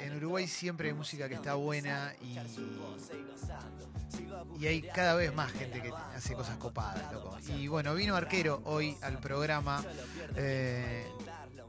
En 0.00 0.16
Uruguay 0.16 0.46
siempre 0.46 0.88
hay 0.88 0.94
música 0.94 1.28
que 1.28 1.34
está 1.34 1.54
buena 1.54 2.12
y, 2.22 2.38
y 4.60 4.66
hay 4.66 4.82
cada 4.82 5.14
vez 5.14 5.34
más 5.34 5.52
gente 5.52 5.80
que 5.82 5.92
hace 6.14 6.34
cosas 6.34 6.56
copadas, 6.56 7.12
loco. 7.12 7.36
Y 7.48 7.68
bueno, 7.68 7.94
vino 7.94 8.14
Arquero 8.16 8.62
hoy 8.64 8.96
al 9.02 9.18
programa, 9.18 9.82
eh, 10.36 11.06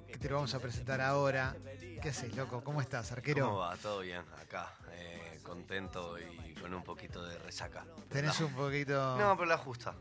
que 0.07 0.17
te 0.17 0.29
lo 0.29 0.35
vamos 0.35 0.53
a 0.53 0.59
presentar 0.59 1.01
ahora. 1.01 1.55
¿Qué 2.01 2.09
haces, 2.09 2.35
loco? 2.35 2.63
¿Cómo 2.63 2.79
estás, 2.81 3.11
Arquero? 3.11 3.45
¿Cómo 3.47 3.57
va? 3.59 3.75
Todo 3.77 4.01
bien, 4.01 4.21
acá. 4.41 4.71
eh, 4.93 5.39
contento 5.43 6.17
y 6.19 6.53
con 6.53 6.73
un 6.73 6.83
poquito 6.83 7.25
de 7.25 7.37
resaca. 7.39 7.85
Tenés 8.09 8.39
un 8.41 8.53
poquito... 8.53 9.17
No, 9.17 9.35
pero 9.35 9.47
la 9.49 9.57
justa. 9.57 9.95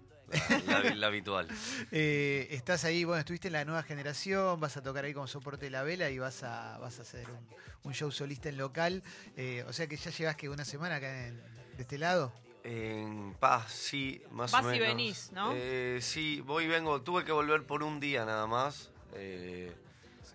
La, 0.67 0.81
la- 0.83 0.95
la 0.95 1.07
habitual. 1.07 1.49
Eh, 1.93 2.49
estás 2.51 2.85
ahí, 2.85 3.05
bueno, 3.05 3.21
estuviste 3.21 3.49
en 3.49 3.53
la 3.53 3.65
nueva 3.65 3.83
generación, 3.83 4.59
vas 4.61 4.77
a 4.77 4.83
tocar 4.83 5.05
ahí 5.05 5.15
como 5.15 5.27
soporte 5.27 5.67
de 5.67 5.71
la 5.71 5.83
vela 5.83 6.11
y 6.11 6.19
vas 6.19 6.43
a, 6.43 6.79
vas 6.79 6.99
a 6.99 7.03
hacer 7.03 7.27
un, 7.31 7.47
un 7.85 7.95
show 7.95 8.11
solista 8.11 8.49
en 8.49 8.57
local. 8.59 9.03
Eh, 9.37 9.65
o 9.69 9.73
sea 9.73 9.87
que 9.87 9.97
ya 9.97 10.11
llevas 10.11 10.37
que 10.37 10.49
una 10.49 10.65
semana 10.65 10.97
acá 10.97 11.27
en- 11.29 11.37
de 11.77 11.83
este 11.83 11.99
lado. 11.99 12.33
En 12.65 13.35
paz, 13.39 13.71
sí, 13.73 14.21
más 14.31 14.51
Vas 14.51 14.65
o 14.65 14.75
y 14.75 14.81
menos. 14.81 14.89
venís, 14.97 15.31
¿no? 15.33 15.53
Eh, 15.55 15.99
sí, 16.03 16.41
voy 16.41 16.65
y 16.65 16.69
vengo. 16.69 17.01
Tuve 17.03 17.25
que 17.25 17.31
volver 17.33 17.65
por 17.65 17.83
un 17.85 18.01
día 18.01 18.25
nada 18.25 18.47
más. 18.49 18.91
Eh, 19.15 19.73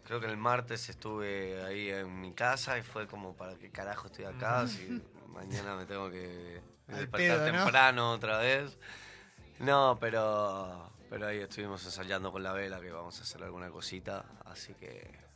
creo 0.05 0.21
que 0.21 0.27
el 0.27 0.38
martes 0.38 0.88
estuve 0.90 1.62
ahí 1.66 1.90
en 1.90 2.21
mi 2.21 2.32
casa 2.34 2.77
y 2.77 2.82
fue 2.84 3.08
como, 3.08 3.35
¿para 3.35 3.55
qué 3.55 3.70
carajo 3.70 4.08
estoy 4.08 4.26
acá? 4.26 4.66
Si 4.68 4.88
mañana 5.27 5.76
me 5.76 5.85
tengo 5.85 6.10
que 6.10 6.62
Al 6.88 6.99
despertar 6.99 7.40
pedo, 7.40 7.52
¿no? 7.52 7.63
temprano 7.63 8.12
otra 8.13 8.38
vez. 8.38 8.77
No, 9.61 9.97
pero, 9.99 10.91
pero 11.07 11.27
ahí 11.27 11.38
estuvimos 11.38 11.85
ensayando 11.85 12.31
con 12.31 12.41
la 12.41 12.51
vela 12.51 12.81
que 12.81 12.91
vamos 12.91 13.20
a 13.20 13.21
hacer 13.21 13.43
alguna 13.43 13.70
cosita. 13.70 14.25
Así 14.45 14.73
que, 14.73 15.30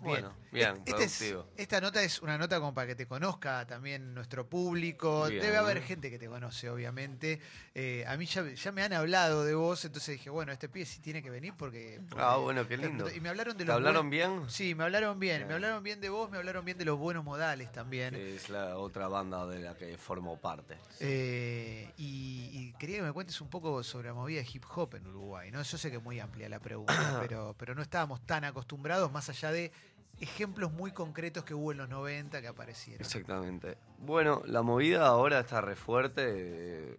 bueno, 0.00 0.32
bien, 0.52 0.74
Este- 0.84 1.04
este 1.04 1.30
es- 1.30 1.36
esta 1.56 1.80
nota 1.80 2.02
es 2.02 2.20
una 2.22 2.36
nota 2.38 2.58
como 2.60 2.72
para 2.74 2.86
que 2.88 2.94
te 2.94 3.06
conozca 3.06 3.66
también 3.66 4.14
nuestro 4.14 4.48
público. 4.48 5.26
Bien. 5.28 5.42
Debe 5.42 5.56
haber 5.56 5.82
gente 5.82 6.10
que 6.10 6.18
te 6.18 6.28
conoce, 6.28 6.68
obviamente. 6.70 7.40
Eh, 7.74 8.04
a 8.06 8.16
mí 8.16 8.26
ya, 8.26 8.42
ya 8.48 8.72
me 8.72 8.82
han 8.82 8.92
hablado 8.92 9.44
de 9.44 9.54
vos, 9.54 9.84
entonces 9.84 10.16
dije, 10.18 10.30
bueno, 10.30 10.52
este 10.52 10.68
pibe 10.68 10.84
sí 10.86 11.00
tiene 11.00 11.22
que 11.22 11.30
venir 11.30 11.54
porque... 11.56 12.00
Ah, 12.16 12.36
bueno, 12.36 12.66
qué 12.68 12.76
lindo. 12.76 13.10
Y 13.10 13.20
me 13.20 13.28
hablaron 13.28 13.56
de 13.56 13.64
¿Te 13.64 13.68
los 13.68 13.76
hablaron 13.76 14.10
bien? 14.10 14.44
Sí, 14.48 14.74
me 14.74 14.84
hablaron 14.84 15.18
bien. 15.18 15.38
Bien. 15.38 15.48
Me 15.48 15.54
hablaron 15.54 15.82
bien 15.82 16.00
de 16.00 16.08
vos, 16.08 16.30
me 16.30 16.38
hablaron 16.38 16.64
bien 16.64 16.78
de 16.78 16.84
los 16.84 16.98
buenos 16.98 17.24
modales 17.24 17.72
también. 17.72 18.14
Es 18.14 18.48
la 18.48 18.76
otra 18.78 19.08
banda 19.08 19.46
de 19.46 19.60
la 19.60 19.74
que 19.74 19.96
formo 19.98 20.38
parte. 20.40 20.76
Eh, 21.00 21.90
y, 21.96 22.50
y 22.52 22.72
quería 22.78 22.96
que 22.98 23.02
me 23.02 23.12
cuentes 23.12 23.40
un 23.40 23.48
poco 23.48 23.82
sobre 23.82 24.08
la 24.08 24.14
movida 24.14 24.40
de 24.40 24.48
hip 24.52 24.64
hop 24.74 24.94
en 24.94 25.06
Uruguay. 25.06 25.50
¿no? 25.50 25.62
Yo 25.62 25.78
sé 25.78 25.90
que 25.90 25.96
es 25.96 26.02
muy 26.02 26.20
amplia 26.20 26.48
la 26.48 26.60
pregunta, 26.60 26.94
pero, 27.20 27.54
pero 27.58 27.74
no 27.74 27.82
estábamos 27.82 28.24
tan 28.26 28.44
acostumbrados, 28.44 29.10
más 29.12 29.28
allá 29.28 29.50
de 29.52 29.72
ejemplos 30.20 30.72
muy 30.72 30.92
concretos 30.92 31.44
que 31.44 31.54
hubo 31.54 31.72
en 31.72 31.78
los 31.78 31.88
90 31.88 32.40
que 32.40 32.48
aparecieron. 32.48 33.00
Exactamente. 33.00 33.76
Bueno, 33.98 34.42
la 34.46 34.62
movida 34.62 35.06
ahora 35.06 35.40
está 35.40 35.60
re 35.60 35.76
fuerte. 35.76 36.22
eh, 36.26 36.96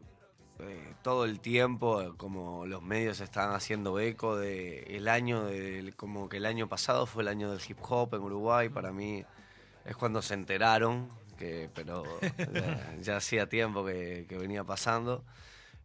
eh, 0.60 0.94
todo 1.04 1.26
el 1.26 1.40
tiempo, 1.40 2.02
eh, 2.02 2.14
como 2.18 2.66
los 2.66 2.82
medios 2.82 3.20
están 3.22 3.52
haciendo 3.52 4.00
eco 4.00 4.36
de 4.36 4.80
el 4.98 5.08
año 5.08 5.46
del, 5.46 5.96
como 5.96 6.30
que 6.30 6.38
el 6.38 6.48
año 6.48 6.68
pasado 6.68 7.06
fue 7.06 7.22
el 7.22 7.28
año 7.28 7.52
del 7.52 7.62
hip 7.68 7.78
hop 7.88 8.16
en 8.16 8.22
Uruguay. 8.22 8.70
Para 8.70 8.92
mí 8.92 9.24
es 9.86 9.96
cuando 9.96 10.22
se 10.24 10.34
enteraron, 10.34 11.12
que, 11.38 11.70
pero 11.76 12.04
ya, 12.52 12.96
ya 13.02 13.18
hacía 13.18 13.48
tiempo 13.48 13.86
que, 13.86 14.26
que 14.28 14.38
venía 14.38 14.64
pasando. 14.64 15.24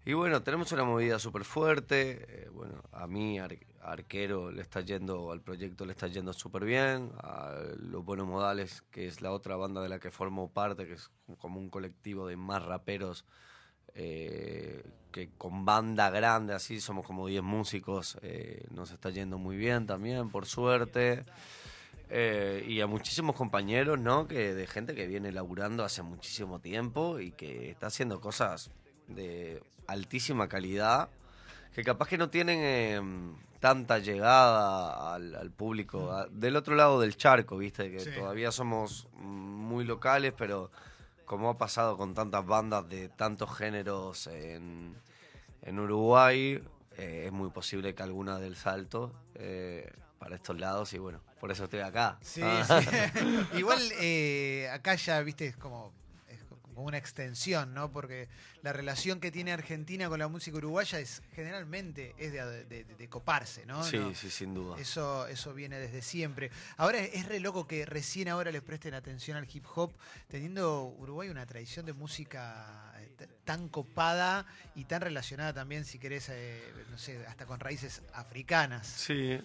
Y 0.05 0.15
bueno, 0.15 0.43
tenemos 0.43 0.73
una 0.73 0.83
movida 0.85 1.19
súper 1.19 1.45
fuerte. 1.45 2.27
eh, 2.29 2.49
bueno, 2.53 2.83
a 2.91 3.07
mí, 3.07 3.39
Ar- 3.39 3.57
Arquero, 3.83 4.51
le 4.51 4.63
está 4.63 4.81
yendo, 4.81 5.31
al 5.31 5.41
proyecto 5.41 5.85
le 5.87 5.93
está 5.93 6.09
yendo 6.09 6.33
súper 6.33 6.65
bien. 6.65 7.13
A 7.23 7.55
Los 7.79 8.05
Buenos 8.05 8.27
Modales, 8.27 8.83
que 8.91 9.07
es 9.07 9.21
la 9.21 9.31
otra 9.31 9.55
banda 9.57 9.81
de 9.81 9.89
la 9.89 10.01
que 10.01 10.11
formo 10.11 10.51
parte, 10.51 10.87
que 10.87 10.95
es 10.95 11.11
como 11.39 11.61
un 11.61 11.71
colectivo 11.71 12.27
de 12.27 12.37
más 12.37 12.65
raperos, 12.65 13.25
eh, 13.95 14.83
que 15.13 15.31
con 15.39 15.65
banda 15.65 16.11
grande, 16.11 16.55
así, 16.55 16.81
somos 16.81 17.07
como 17.07 17.29
10 17.29 17.43
músicos, 17.45 18.19
eh, 18.23 18.67
nos 18.71 18.91
está 18.91 19.11
yendo 19.11 19.39
muy 19.39 19.57
bien 19.57 19.87
también, 19.87 20.31
por 20.31 20.47
suerte. 20.47 21.25
Y 22.69 22.81
a 22.83 22.87
muchísimos 22.87 23.35
compañeros, 23.37 23.99
¿no? 23.99 24.29
Que 24.29 24.53
de 24.53 24.67
gente 24.67 24.95
que 24.95 25.07
viene 25.07 25.33
laburando 25.33 25.83
hace 25.83 26.03
muchísimo 26.03 26.59
tiempo 26.59 27.21
y 27.21 27.31
que 27.33 27.71
está 27.71 27.87
haciendo 27.87 28.21
cosas 28.21 28.71
de 29.15 29.63
altísima 29.87 30.49
calidad, 30.49 31.09
que 31.75 31.83
capaz 31.85 32.09
que 32.09 32.19
no 32.19 32.29
tienen 32.31 32.59
eh, 32.63 33.01
tanta 33.61 33.99
llegada 33.99 35.15
al, 35.15 35.35
al 35.35 35.51
público 35.51 36.11
a- 36.13 36.27
del 36.29 36.57
otro 36.57 36.75
lado 36.75 37.01
del 37.01 37.17
charco, 37.17 37.57
¿viste? 37.59 37.91
Que 37.91 38.01
Sí. 38.01 38.11
todavía 38.15 38.51
somos 38.53 39.09
muy 39.15 39.85
locales, 39.85 40.33
pero 40.37 40.71
como 41.25 41.49
ha 41.51 41.59
pasado 41.59 41.97
con 41.97 42.13
tantas 42.15 42.45
bandas 42.45 42.89
de 42.89 43.09
tantos 43.09 43.57
géneros 43.57 44.27
en, 44.27 44.95
en 45.63 45.79
Uruguay, 45.79 46.63
eh, 46.99 47.25
es 47.27 47.33
muy 47.33 47.51
posible 47.51 47.95
que 47.95 48.03
alguna 48.03 48.39
del 48.39 48.55
salto 48.57 49.13
eh, 49.37 49.91
para 50.19 50.35
estos 50.37 50.59
lados 50.61 50.93
y 50.93 50.99
bueno, 50.99 51.21
por 51.41 51.51
eso 51.51 51.65
estoy 51.65 51.81
acá. 51.81 52.19
Sí, 52.21 52.43
Ah. 52.45 52.81
sí. 52.83 53.57
Igual 53.59 53.81
eh, 54.01 54.69
acá 54.73 54.95
ya, 54.97 55.21
viste, 55.23 55.47
es 55.47 55.57
como, 55.57 55.93
como 56.75 56.87
una 56.89 56.99
extensión, 56.99 57.75
¿no? 57.75 57.91
Porque 57.93 58.29
la 58.63 58.73
relación 58.73 59.21
que 59.21 59.31
tiene 59.31 59.53
Argentina 59.53 60.09
con 60.09 60.19
la 60.19 60.29
música 60.29 60.57
uruguaya 60.59 60.99
es 60.99 61.23
generalmente 61.35 62.15
es 62.19 62.33
de, 62.33 62.65
de- 62.65 62.85
de 62.85 63.09
coparse, 63.09 63.67
¿no? 63.67 63.83
Sí, 63.85 63.99
No, 63.99 64.15
sí, 64.15 64.31
sin 64.31 64.55
duda. 64.55 64.79
Eso, 64.79 65.27
eso 65.27 65.53
viene 65.55 65.79
desde 65.79 66.03
siempre. 66.03 66.51
Ahora 66.77 66.99
es 66.99 67.27
re 67.27 67.41
loco 67.41 67.67
que 67.67 67.85
recién 67.87 68.29
ahora 68.29 68.51
les 68.51 68.63
presten 68.63 68.95
atención 68.95 69.37
al 69.37 69.49
hip 69.53 69.65
hop, 69.75 69.93
teniendo 70.29 70.85
Uruguay 70.99 71.29
una 71.29 71.47
tradición 71.47 71.85
de 71.87 71.93
música 71.93 72.93
eh, 72.99 73.27
tan 73.45 73.69
copada 73.69 74.47
y 74.75 74.85
tan 74.85 75.01
relacionada 75.03 75.53
también, 75.53 75.85
si 75.85 75.99
querés, 75.99 76.29
eh, 76.31 76.63
no 76.91 76.99
sé, 76.99 77.25
hasta 77.27 77.47
con 77.47 77.61
raíces 77.61 78.03
africanas. 78.15 78.87
Sí. 78.87 79.39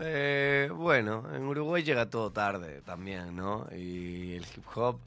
Eh, 0.00 0.70
bueno, 0.74 1.24
en 1.34 1.42
Uruguay 1.44 1.82
llega 1.82 2.06
todo 2.10 2.30
tarde 2.30 2.82
también, 2.82 3.34
¿no? 3.34 3.66
Y 3.72 4.34
el 4.34 4.44
hip 4.44 4.64
hop 4.76 5.00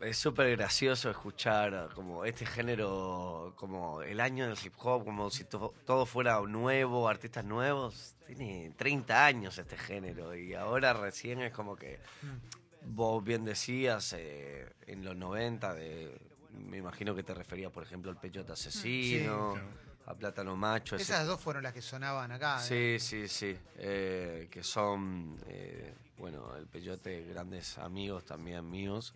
es 0.00 0.16
súper 0.18 0.56
gracioso 0.56 1.10
escuchar 1.10 1.90
como 1.94 2.24
este 2.24 2.44
género, 2.46 3.52
como 3.56 4.02
el 4.02 4.20
año 4.20 4.46
del 4.48 4.56
hip 4.64 4.74
hop, 4.78 5.04
como 5.04 5.30
si 5.30 5.44
to- 5.44 5.74
todo 5.84 6.06
fuera 6.06 6.40
nuevo, 6.40 7.08
artistas 7.08 7.44
nuevos. 7.44 8.16
Tiene 8.26 8.72
30 8.76 9.24
años 9.26 9.58
este 9.58 9.76
género 9.76 10.34
y 10.34 10.54
ahora 10.54 10.92
recién 10.92 11.40
es 11.42 11.52
como 11.52 11.76
que 11.76 12.00
vos 12.82 13.22
bien 13.22 13.44
decías 13.44 14.14
eh, 14.16 14.68
en 14.86 15.04
los 15.04 15.16
90, 15.16 15.74
de, 15.74 16.18
me 16.52 16.78
imagino 16.78 17.14
que 17.14 17.22
te 17.22 17.34
referías, 17.34 17.70
por 17.70 17.82
ejemplo, 17.82 18.10
al 18.10 18.16
Peyote 18.18 18.52
Asesino, 18.52 19.52
claro. 19.52 19.68
a 20.06 20.14
Plátano 20.14 20.56
Macho. 20.56 20.96
ese 20.96 21.04
Esas 21.12 21.26
dos 21.26 21.40
fueron 21.40 21.62
las 21.62 21.72
que 21.74 21.82
sonaban 21.82 22.32
acá. 22.32 22.58
Sí, 22.60 22.96
sí, 22.98 23.28
sí. 23.28 23.56
eh, 23.76 24.48
que 24.50 24.62
son, 24.62 25.36
eh, 25.48 25.94
bueno, 26.16 26.56
el 26.56 26.66
Peyote, 26.66 27.22
grandes 27.24 27.76
amigos 27.78 28.24
también 28.24 28.68
míos. 28.70 29.14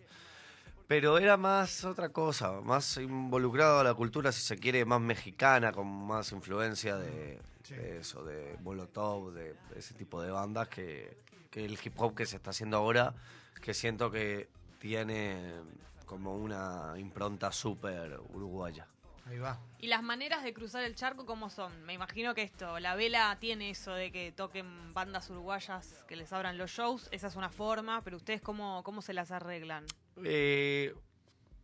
Pero 0.87 1.17
era 1.17 1.35
más 1.35 1.83
otra 1.83 2.09
cosa, 2.09 2.61
más 2.61 2.97
involucrado 2.97 3.79
a 3.79 3.83
la 3.83 3.93
cultura, 3.93 4.31
si 4.31 4.41
se 4.41 4.57
quiere, 4.57 4.85
más 4.85 5.01
mexicana, 5.01 5.71
con 5.71 5.87
más 5.87 6.31
influencia 6.31 6.95
de, 6.97 7.39
Sí. 7.63 7.73
de 7.73 7.97
eso, 7.99 8.23
de 8.23 8.57
Molotov, 8.61 9.33
de, 9.33 9.55
ese 9.75 9.95
tipo 9.95 10.21
de 10.21 10.29
bandas 10.29 10.67
que, 10.67 11.17
que 11.49 11.65
el 11.65 11.79
hip 11.83 11.99
hop 11.99 12.13
que 12.13 12.27
se 12.27 12.35
está 12.35 12.51
haciendo 12.51 12.77
ahora, 12.77 13.15
que 13.59 13.73
siento 13.73 14.11
que 14.11 14.47
tiene 14.77 15.53
como 16.05 16.35
una 16.35 16.93
impronta 16.97 17.51
súper 17.51 18.19
uruguaya. 18.33 18.87
Ahí 19.27 19.39
va. 19.39 19.59
¿Y 19.79 19.87
las 19.87 20.03
maneras 20.03 20.43
de 20.43 20.53
cruzar 20.53 20.83
el 20.83 20.93
charco 20.93 21.25
cómo 21.25 21.49
son? 21.49 21.83
Me 21.83 21.93
imagino 21.93 22.35
que 22.35 22.43
esto, 22.43 22.79
la 22.79 22.93
vela 22.93 23.35
tiene 23.39 23.71
eso 23.71 23.91
de 23.93 24.11
que 24.11 24.31
toquen 24.31 24.93
bandas 24.93 25.31
uruguayas 25.31 26.05
que 26.07 26.15
les 26.15 26.31
abran 26.31 26.59
los 26.59 26.69
shows, 26.69 27.09
esa 27.11 27.25
es 27.25 27.35
una 27.35 27.49
forma, 27.49 28.03
pero 28.03 28.17
ustedes 28.17 28.41
cómo, 28.41 28.83
cómo 28.83 29.01
se 29.01 29.13
las 29.13 29.31
arreglan? 29.31 29.85
Eh, 30.23 30.93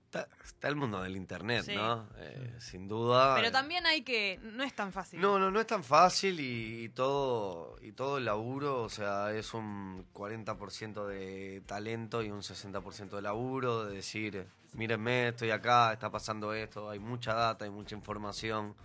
está, 0.06 0.28
está 0.44 0.68
el 0.68 0.76
mundo 0.76 1.02
del 1.02 1.16
internet, 1.16 1.64
Sí. 1.66 1.76
¿no? 1.76 2.08
Eh, 2.18 2.56
sin 2.60 2.88
duda. 2.88 3.36
Pero 3.36 3.48
eh, 3.48 3.52
también 3.52 3.86
hay 3.86 4.02
que, 4.04 4.40
no 4.42 4.64
es 4.64 4.76
tan 4.76 4.92
fácil. 4.92 5.22
No, 5.22 5.40
no, 5.40 5.50
no 5.52 5.60
es 5.60 5.68
tan 5.68 5.84
fácil 5.84 6.40
y, 6.40 6.84
y 6.86 6.90
todo 6.90 7.78
y 7.82 7.94
todo 7.94 8.18
el 8.18 8.26
laburo, 8.26 8.84
o 8.84 8.90
sea, 8.90 9.32
es 9.34 9.54
un 9.54 10.06
40% 10.14 11.06
de 11.08 11.62
talento 11.66 12.22
y 12.22 12.30
un 12.32 12.42
60% 12.42 13.10
de 13.12 13.22
laburo, 13.22 13.86
de 13.86 13.96
decir, 13.96 14.46
mírenme, 14.74 15.30
estoy 15.30 15.52
acá, 15.52 15.94
está 15.94 16.10
pasando 16.12 16.54
esto, 16.54 16.90
hay 16.90 17.00
mucha 17.00 17.34
data, 17.34 17.66
hay 17.66 17.72
mucha 17.72 17.96
información 17.96 18.76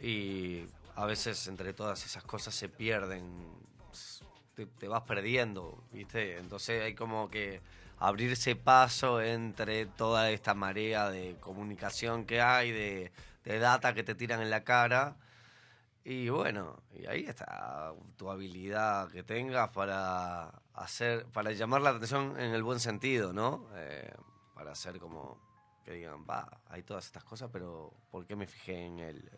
y 0.00 0.64
a 0.94 1.06
veces 1.06 1.46
entre 1.48 1.72
todas 1.74 2.04
esas 2.04 2.22
cosas 2.24 2.54
se 2.54 2.68
pierden, 2.68 3.24
te, 4.54 4.88
vas 4.88 5.02
perdiendo, 5.02 5.82
¿viste? 5.92 6.38
Entonces 6.38 6.82
hay 6.82 6.94
como 6.94 7.30
que 7.30 7.60
abrirse 7.98 8.56
paso 8.56 9.20
entre 9.20 9.86
toda 9.86 10.30
esta 10.30 10.54
marea 10.54 11.10
de 11.10 11.36
comunicación 11.40 12.24
que 12.26 12.40
hay, 12.40 12.70
de, 12.70 13.12
de 13.44 13.58
data 13.58 13.94
que 13.94 14.02
te 14.02 14.14
tiran 14.14 14.40
en 14.42 14.50
la 14.50 14.64
cara. 14.64 15.16
Y 16.04 16.28
bueno, 16.28 16.82
y 16.94 17.06
ahí 17.06 17.24
está 17.24 17.92
tu 18.16 18.30
habilidad 18.30 19.08
que 19.10 19.22
tengas 19.22 19.70
para 19.70 20.52
hacer, 20.74 21.26
para 21.26 21.52
llamar 21.52 21.82
la 21.82 21.90
atención 21.90 22.38
en 22.40 22.54
el 22.54 22.62
buen 22.62 22.80
sentido, 22.80 23.32
¿no? 23.32 23.68
Eh, 23.76 24.12
para 24.54 24.72
hacer 24.72 24.98
como 24.98 25.38
que 25.84 25.92
digan, 25.92 26.24
va, 26.28 26.60
hay 26.68 26.82
todas 26.82 27.06
estas 27.06 27.24
cosas, 27.24 27.50
pero 27.52 27.92
¿por 28.10 28.26
qué 28.26 28.36
me 28.36 28.46
fijé 28.46 28.86
en 28.86 28.98
él? 29.00 29.30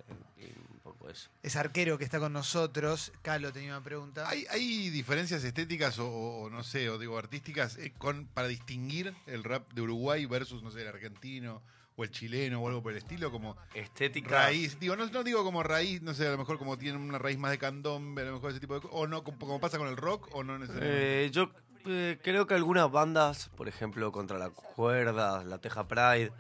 Un 0.71 0.79
poco 0.81 1.09
eso. 1.09 1.31
Es 1.43 1.57
arquero 1.57 1.97
que 1.97 2.05
está 2.05 2.19
con 2.19 2.33
nosotros. 2.33 3.13
Calo 3.23 3.53
tenía 3.53 3.71
una 3.71 3.85
pregunta. 3.85 4.29
¿Hay, 4.29 4.47
hay 4.51 4.91
diferencias 4.91 5.43
estéticas 5.43 5.99
o, 5.99 6.09
o 6.09 6.51
no 6.51 6.63
sé, 6.63 6.91
o 6.91 6.99
digo 6.99 7.17
artísticas 7.17 7.79
eh, 7.79 7.93
con, 7.97 8.27
para 8.27 8.49
distinguir 8.49 9.15
el 9.27 9.45
rap 9.45 9.73
de 9.73 9.83
Uruguay 9.83 10.27
versus, 10.27 10.63
no 10.63 10.71
sé, 10.71 10.83
el 10.83 10.89
argentino 10.89 11.63
o 11.97 12.03
el 12.03 12.11
chileno 12.11 12.61
o 12.61 12.69
algo 12.69 12.83
por 12.83 12.93
el 12.93 12.99
estilo? 12.99 13.31
Como 13.31 13.57
Estética. 13.75 14.31
raíz, 14.31 14.79
digo, 14.81 14.97
no, 14.97 15.07
no 15.07 15.25
digo 15.25 15.45
como 15.45 15.63
raíz, 15.63 16.03
no 16.03 16.13
sé, 16.13 16.27
a 16.27 16.33
lo 16.33 16.39
mejor 16.39 16.59
como 16.59 16.77
tienen 16.77 17.01
una 17.01 17.19
raíz 17.19 17.39
más 17.39 17.53
de 17.53 17.59
candombe, 17.59 18.23
a 18.23 18.27
lo 18.27 18.33
mejor 18.35 18.51
ese 18.51 18.61
tipo 18.61 18.75
de 18.75 18.81
cosas, 18.81 18.97
o 18.97 19.07
no, 19.07 19.25
como, 19.25 19.39
como 19.39 19.61
pasa 19.61 19.79
con 19.79 19.89
el 19.89 19.97
rock, 19.97 20.29
o 20.33 20.43
no 20.45 20.59
necesariamente. 20.59 21.25
Eh, 21.27 21.31
yo 21.31 21.51
eh, 21.87 22.19
creo 22.23 22.47
que 22.47 22.55
algunas 22.55 22.91
bandas, 22.91 23.49
por 23.57 23.69
ejemplo, 23.69 24.11
Contra 24.13 24.39
la 24.39 24.51
Cuerda, 24.51 25.45
La 25.45 25.59
Teja 25.59 25.87
Pride, 25.87 26.33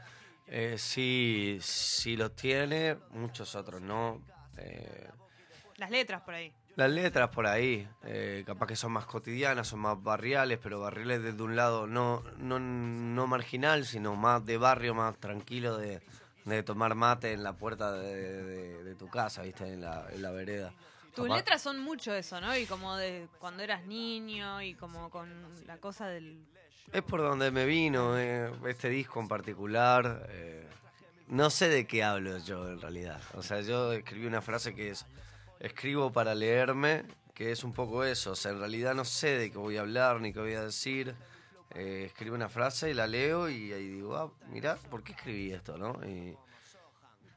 eh, 0.47 0.77
sí, 0.79 1.59
sí 1.61 2.17
los 2.17 2.35
tiene, 2.35 2.97
muchos 3.11 3.55
otros 3.55 3.81
no. 3.81 4.21
Eh, 4.59 5.09
Las 5.77 5.91
letras 5.91 6.23
por 6.23 6.35
ahí. 6.35 6.53
las 6.77 6.91
letras 6.91 7.31
por 7.31 7.47
ahí, 7.47 7.89
eh, 8.05 8.43
capaz 8.47 8.67
que 8.67 8.77
son 8.77 8.93
más 8.93 9.07
cotidianas, 9.07 9.69
son 9.69 9.81
más 9.81 10.03
barriales, 10.03 10.59
pero 10.63 10.81
barriales 10.81 11.23
desde 11.23 11.43
un 11.43 11.57
lado 11.57 11.87
no, 11.87 12.23
no, 12.39 12.59
no 12.59 13.27
marginal, 13.27 13.85
sino 13.85 14.17
más 14.17 14.45
de 14.45 14.59
barrio, 14.59 14.95
más 14.95 15.17
tranquilo 15.19 15.77
de, 15.79 16.03
de 16.45 16.63
tomar 16.63 16.95
mate 16.95 17.33
en 17.33 17.43
la 17.43 17.53
puerta 17.55 17.93
de, 17.93 18.43
de- 18.43 18.85
de 18.85 18.95
tu 18.97 19.09
casa, 19.09 19.43
¿viste? 19.43 19.73
En 19.73 19.81
la, 19.81 20.07
en 20.13 20.21
la 20.23 20.31
vereda. 20.31 20.73
Tus 21.15 21.29
letras 21.29 21.63
son 21.63 21.79
mucho 21.81 22.13
eso, 22.15 22.41
¿no? 22.41 22.57
Y 22.57 22.67
como 22.67 22.97
de 22.97 23.29
cuando 23.39 23.63
eras 23.63 23.85
niño 23.87 24.61
y 24.63 24.75
como 24.75 25.11
con 25.11 25.29
la 25.67 25.79
cosa 25.79 26.09
del... 26.09 26.45
Es 26.93 27.03
por 27.03 27.21
donde 27.21 27.51
me 27.51 27.65
vino 27.67 28.19
eh, 28.19 28.51
este 28.67 28.89
disco 28.89 29.21
en 29.21 29.29
particular. 29.29 30.27
eh, 30.31 30.67
no 31.29 31.49
sé 31.51 31.69
de 31.69 31.87
qué 31.87 32.05
hablo 32.05 32.39
yo 32.39 32.69
en 32.69 32.81
realidad. 32.81 33.21
O 33.35 33.43
sea, 33.43 33.61
yo 33.63 33.93
escribí 33.93 34.27
una 34.27 34.43
frase 34.43 34.75
que 34.75 34.91
es, 34.91 35.07
escribo 35.61 36.13
para 36.13 36.35
leerme, 36.35 37.05
que 37.33 37.51
es 37.51 37.65
un 37.65 37.73
poco 37.73 38.05
eso. 38.05 38.33
O 38.33 38.37
sea, 38.37 38.53
en 38.53 38.59
realidad 38.59 38.95
no 38.95 39.05
sé 39.05 39.39
de 39.39 39.51
qué 39.51 39.59
voy 39.59 39.77
a 39.77 39.81
hablar 39.81 40.21
ni 40.21 40.33
qué 40.33 40.41
voy 40.41 40.55
a 40.55 40.65
decir. 40.65 41.15
Eh, 41.75 42.05
escribo 42.07 42.35
una 42.37 42.49
frase 42.49 42.91
y 42.91 42.95
la 42.95 43.07
leo 43.07 43.49
y 43.49 43.73
ahí 43.73 43.89
digo, 43.89 44.15
ah, 44.17 44.31
mirá, 44.51 44.77
¿por 44.91 45.03
qué 45.03 45.13
escribí 45.13 45.53
esto, 45.53 45.77
no? 45.79 45.99
Y- 46.07 46.37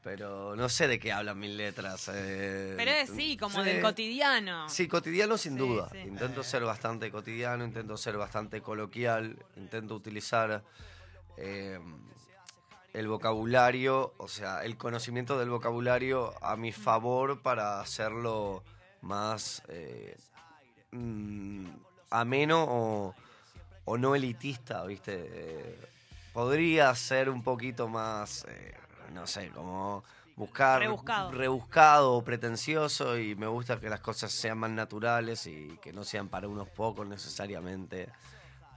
pero 0.02 0.54
no 0.56 0.68
sé 0.68 0.88
de 0.88 0.98
qué 0.98 1.12
hablan 1.12 1.38
mis 1.38 1.50
letras. 1.54 2.10
eh, 2.12 2.74
Pero 2.76 2.90
es 2.90 3.10
sí, 3.10 3.36
como 3.36 3.58
sí. 3.62 3.64
del 3.68 3.82
cotidiano. 3.82 4.68
Sí, 4.68 4.88
cotidiano 4.88 5.36
sin 5.36 5.52
Sí, 5.54 5.58
duda. 5.58 5.88
sí. 5.92 5.98
Intento 5.98 6.42
ser 6.42 6.62
bastante 6.64 7.10
cotidiano, 7.10 7.64
intento 7.64 7.96
ser 7.96 8.16
bastante 8.16 8.60
coloquial, 8.62 9.36
intento 9.56 9.94
utilizar 9.94 10.62
eh, 11.36 11.78
el 12.94 13.06
vocabulario, 13.08 14.14
o 14.18 14.28
sea, 14.28 14.64
el 14.64 14.76
conocimiento 14.76 15.38
del 15.38 15.50
vocabulario 15.50 16.32
a 16.42 16.56
mi 16.56 16.72
favor 16.72 17.42
para 17.42 17.80
hacerlo 17.80 18.64
más 19.02 19.62
eh, 19.68 20.16
mm, 20.92 21.66
ameno 22.10 22.64
o, 22.66 23.14
o 23.84 23.98
no 23.98 24.14
elitista, 24.14 24.84
¿viste? 24.84 25.26
Eh, 25.30 25.78
podría 26.32 26.94
ser 26.94 27.28
un 27.28 27.42
poquito 27.42 27.88
más, 27.88 28.46
no 29.12 29.26
sé, 29.26 29.50
como 29.50 30.04
buscar 30.36 30.80
Rebuscado. 30.80 31.32
rebuscado 31.32 32.12
o 32.12 32.22
pretencioso 32.22 33.18
y 33.18 33.34
me 33.34 33.48
gusta 33.48 33.80
que 33.80 33.88
las 33.88 34.00
cosas 34.00 34.30
sean 34.30 34.58
más 34.58 34.70
naturales 34.70 35.46
y 35.46 35.78
que 35.82 35.92
no 35.92 36.04
sean 36.04 36.28
para 36.28 36.46
unos 36.46 36.68
pocos 36.68 37.06
necesariamente 37.06 38.08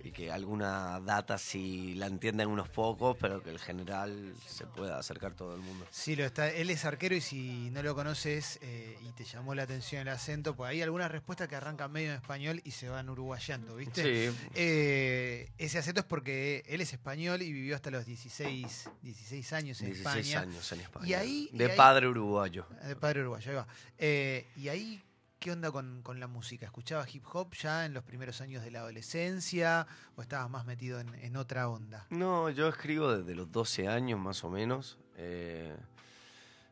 y 0.03 0.11
que 0.11 0.31
alguna 0.31 0.99
data 1.01 1.37
sí 1.37 1.93
la 1.95 2.07
entiendan 2.07 2.47
unos 2.47 2.69
pocos, 2.69 3.15
pero 3.19 3.41
que 3.43 3.49
el 3.51 3.59
general 3.59 4.33
se 4.47 4.65
pueda 4.65 4.97
acercar 4.97 5.33
todo 5.33 5.55
el 5.55 5.61
mundo. 5.61 5.85
Sí, 5.91 6.15
lo 6.15 6.25
está. 6.25 6.49
Él 6.49 6.69
es 6.69 6.85
arquero 6.85 7.15
y 7.15 7.21
si 7.21 7.69
no 7.71 7.83
lo 7.83 7.93
conoces 7.95 8.59
eh, 8.61 8.97
y 9.07 9.11
te 9.13 9.23
llamó 9.23 9.53
la 9.55 9.63
atención 9.63 10.01
el 10.01 10.09
acento, 10.09 10.55
pues 10.55 10.69
hay 10.71 10.81
algunas 10.81 11.11
respuestas 11.11 11.47
que 11.47 11.55
arrancan 11.55 11.91
medio 11.91 12.09
en 12.11 12.15
español 12.15 12.61
y 12.63 12.71
se 12.71 12.89
van 12.89 13.09
uruguayando, 13.09 13.75
¿viste? 13.75 14.31
Sí, 14.31 14.37
Eh, 14.55 15.49
ese 15.57 15.77
acento 15.79 16.01
es 16.01 16.05
porque 16.07 16.63
él 16.67 16.81
es 16.81 16.93
español 16.93 17.41
y 17.41 17.51
vivió 17.51 17.75
hasta 17.75 17.91
los 17.91 18.05
16, 18.05 18.89
16 19.01 19.53
años 19.53 19.81
en 19.81 19.87
16 19.93 20.27
España. 20.27 20.41
años 20.41 20.71
en 20.71 20.79
España. 20.81 21.07
Y 21.07 21.13
ahí- 21.13 21.49
y 21.51 21.57
de 21.57 21.71
ahí- 21.71 21.77
padre 21.77 22.07
uruguayo. 22.07 22.65
De 22.85 22.95
padre 22.95 23.21
uruguayo, 23.21 23.51
ahí 23.51 23.55
va. 23.57 23.67
Eh, 23.97 24.47
y 24.57 24.69
ahí, 24.69 25.01
¿qué 25.41 25.51
onda 25.51 25.71
con, 25.71 26.03
con 26.03 26.19
la 26.19 26.27
música? 26.27 26.67
¿Escuchabas 26.67 27.13
hip 27.15 27.25
hop 27.33 27.55
ya 27.55 27.85
en 27.85 27.95
los 27.95 28.03
primeros 28.03 28.39
años 28.41 28.63
de 28.63 28.69
la 28.69 28.81
adolescencia 28.81 29.87
o 30.15 30.21
estabas 30.21 30.51
más 30.51 30.65
metido 30.67 30.99
en, 30.99 31.15
en 31.15 31.35
otra 31.35 31.67
onda? 31.67 32.05
No, 32.11 32.51
yo 32.51 32.67
escribo 32.67 33.11
desde 33.11 33.33
los 33.33 33.51
12 33.51 33.87
años 33.87 34.19
más 34.19 34.43
o 34.43 34.51
menos. 34.51 34.99
Eh, 35.17 35.75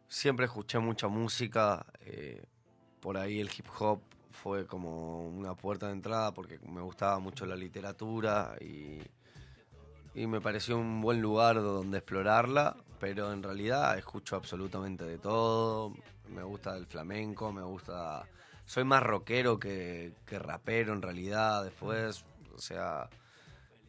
siempre 0.08 0.46
escuché 0.46 0.78
mucha 0.78 1.08
música. 1.08 1.84
eh, 2.02 2.44
por 3.02 3.18
ahí 3.18 3.40
el 3.40 3.48
hip 3.50 3.66
hop 3.80 4.02
fue 4.32 4.68
como 4.68 5.28
una 5.28 5.56
puerta 5.56 5.88
de 5.88 5.94
entrada 5.94 6.32
porque 6.32 6.60
me 6.60 6.82
gustaba 6.82 7.18
mucho 7.18 7.48
la 7.48 7.56
literatura 7.56 8.56
y, 8.62 9.00
y 10.14 10.28
me 10.28 10.42
pareció 10.42 10.78
un 10.78 11.02
buen 11.02 11.22
lugar 11.22 11.56
donde 11.56 11.98
explorarla. 11.98 12.78
Pero 13.00 13.34
en 13.34 13.42
realidad 13.42 13.98
escucho 13.98 14.36
absolutamente 14.36 15.06
de 15.06 15.18
todo. 15.18 15.92
Me 16.30 16.44
gusta 16.44 16.78
el 16.78 16.86
flamenco, 16.86 17.52
me 17.52 17.64
gusta... 17.64 18.28
Soy 18.70 18.84
más 18.84 19.02
rockero 19.02 19.60
que, 19.60 20.14
que 20.28 20.38
rapero 20.38 20.94
en 20.94 21.02
realidad 21.02 21.64
después. 21.64 22.24
O 22.54 22.60
sea, 22.60 23.10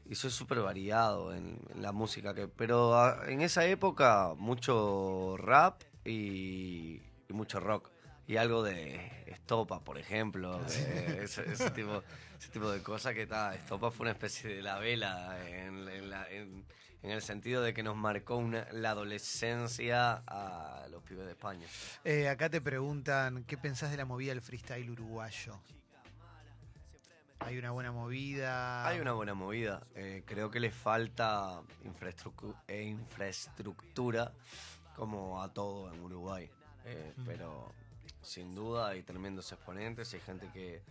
y 0.06 0.14
soy 0.14 0.30
súper 0.30 0.60
variado 0.60 1.34
en, 1.34 1.58
la 1.74 1.92
música 1.92 2.32
que 2.34 2.48
pero 2.48 2.94
ah, 2.94 3.24
en 3.26 3.42
esa 3.42 3.66
época 3.66 4.32
mucho 4.38 5.36
rap 5.36 5.82
y 6.02 7.02
mucho 7.28 7.60
rock 7.60 7.90
y 8.30 8.36
algo 8.36 8.62
de 8.62 9.24
estopa 9.26 9.80
por 9.80 9.98
ejemplo 9.98 10.60
de 10.60 11.24
ese, 11.24 11.50
ese 11.50 11.70
tipo 11.70 12.02
ese 12.38 12.48
tipo 12.50 12.70
de 12.70 12.80
cosas 12.80 13.12
que 13.12 13.22
está 13.22 13.56
estopa 13.56 13.90
fue 13.90 14.04
una 14.04 14.12
especie 14.12 14.54
de 14.54 14.62
la 14.62 14.78
vela 14.78 15.36
en, 15.48 15.88
en 15.88 16.10
la- 16.10 16.30
en- 16.30 16.64
en 17.02 17.10
el 17.10 17.22
sentido 17.22 17.60
de 17.62 17.74
que 17.74 17.82
nos 17.82 17.96
marcó 17.96 18.36
una- 18.36 18.68
la 18.72 18.90
adolescencia 18.90 20.22
a 20.28 20.86
los 20.90 21.02
pibes 21.02 21.24
de 21.26 21.32
España 21.32 21.66
Eh, 22.04 22.28
acá 22.28 22.48
te 22.48 22.60
preguntan, 22.60 23.42
¿qué 23.48 23.56
pensás 23.58 23.90
de 23.90 23.96
la 23.96 24.04
movida 24.04 24.30
del 24.32 24.42
freestyle 24.42 24.88
uruguayo? 24.90 25.58
¿Hay 27.40 27.58
una 27.58 27.70
buena 27.72 27.90
movida? 27.90 28.86
Hay 28.86 29.00
una 29.00 29.12
buena 29.14 29.32
movida. 29.34 29.82
Eh, 29.94 30.22
creo 30.26 30.50
que 30.50 30.60
le 30.60 30.70
falta 30.70 31.62
eh, 32.68 32.82
infraestructura 32.82 34.32
como 34.94 35.42
a 35.42 35.52
todo 35.52 35.92
en 35.92 36.00
Uruguay. 36.00 36.48
Eh, 36.84 37.14
Mm. 37.16 37.24
Pero 37.24 37.72
sin 38.22 38.54
duda 38.54 38.88
hay 38.88 39.02
tremendos 39.02 39.50
exponentes, 39.52 40.12
hay 40.14 40.20
gente 40.20 40.48
que, 40.52 40.82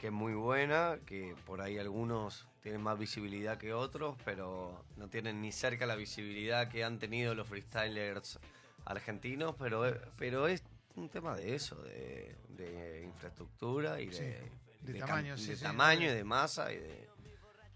que 0.00 0.06
es 0.08 0.12
muy 0.12 0.34
buena, 0.34 0.98
que 1.06 1.34
por 1.46 1.60
ahí 1.60 1.78
algunos 1.78 2.46
tienen 2.62 2.82
más 2.82 2.98
visibilidad 2.98 3.58
que 3.58 3.72
otros, 3.72 4.16
pero 4.24 4.84
no 4.96 5.08
tienen 5.08 5.40
ni 5.40 5.52
cerca 5.52 5.86
la 5.86 5.96
visibilidad 5.96 6.68
que 6.68 6.84
han 6.84 6.98
tenido 6.98 7.34
los 7.34 7.46
freestylers 7.48 8.38
argentinos, 8.84 9.54
pero, 9.58 9.82
pero 10.16 10.48
es 10.48 10.62
un 10.96 11.08
tema 11.08 11.36
de 11.36 11.54
eso, 11.54 11.76
de, 11.82 12.36
de 12.48 13.04
infraestructura 13.04 14.00
y 14.00 14.06
de, 14.06 14.12
Sí, 14.12 14.92
de 14.92 14.98
cam- 15.00 15.06
tamaño, 15.06 15.36
sí, 15.36 15.46
de 15.48 15.56
sí, 15.56 15.62
tamaño 15.62 16.02
y 16.10 16.14
de 16.14 16.24
masa 16.24 16.72
y 16.72 16.78
de, 16.78 17.08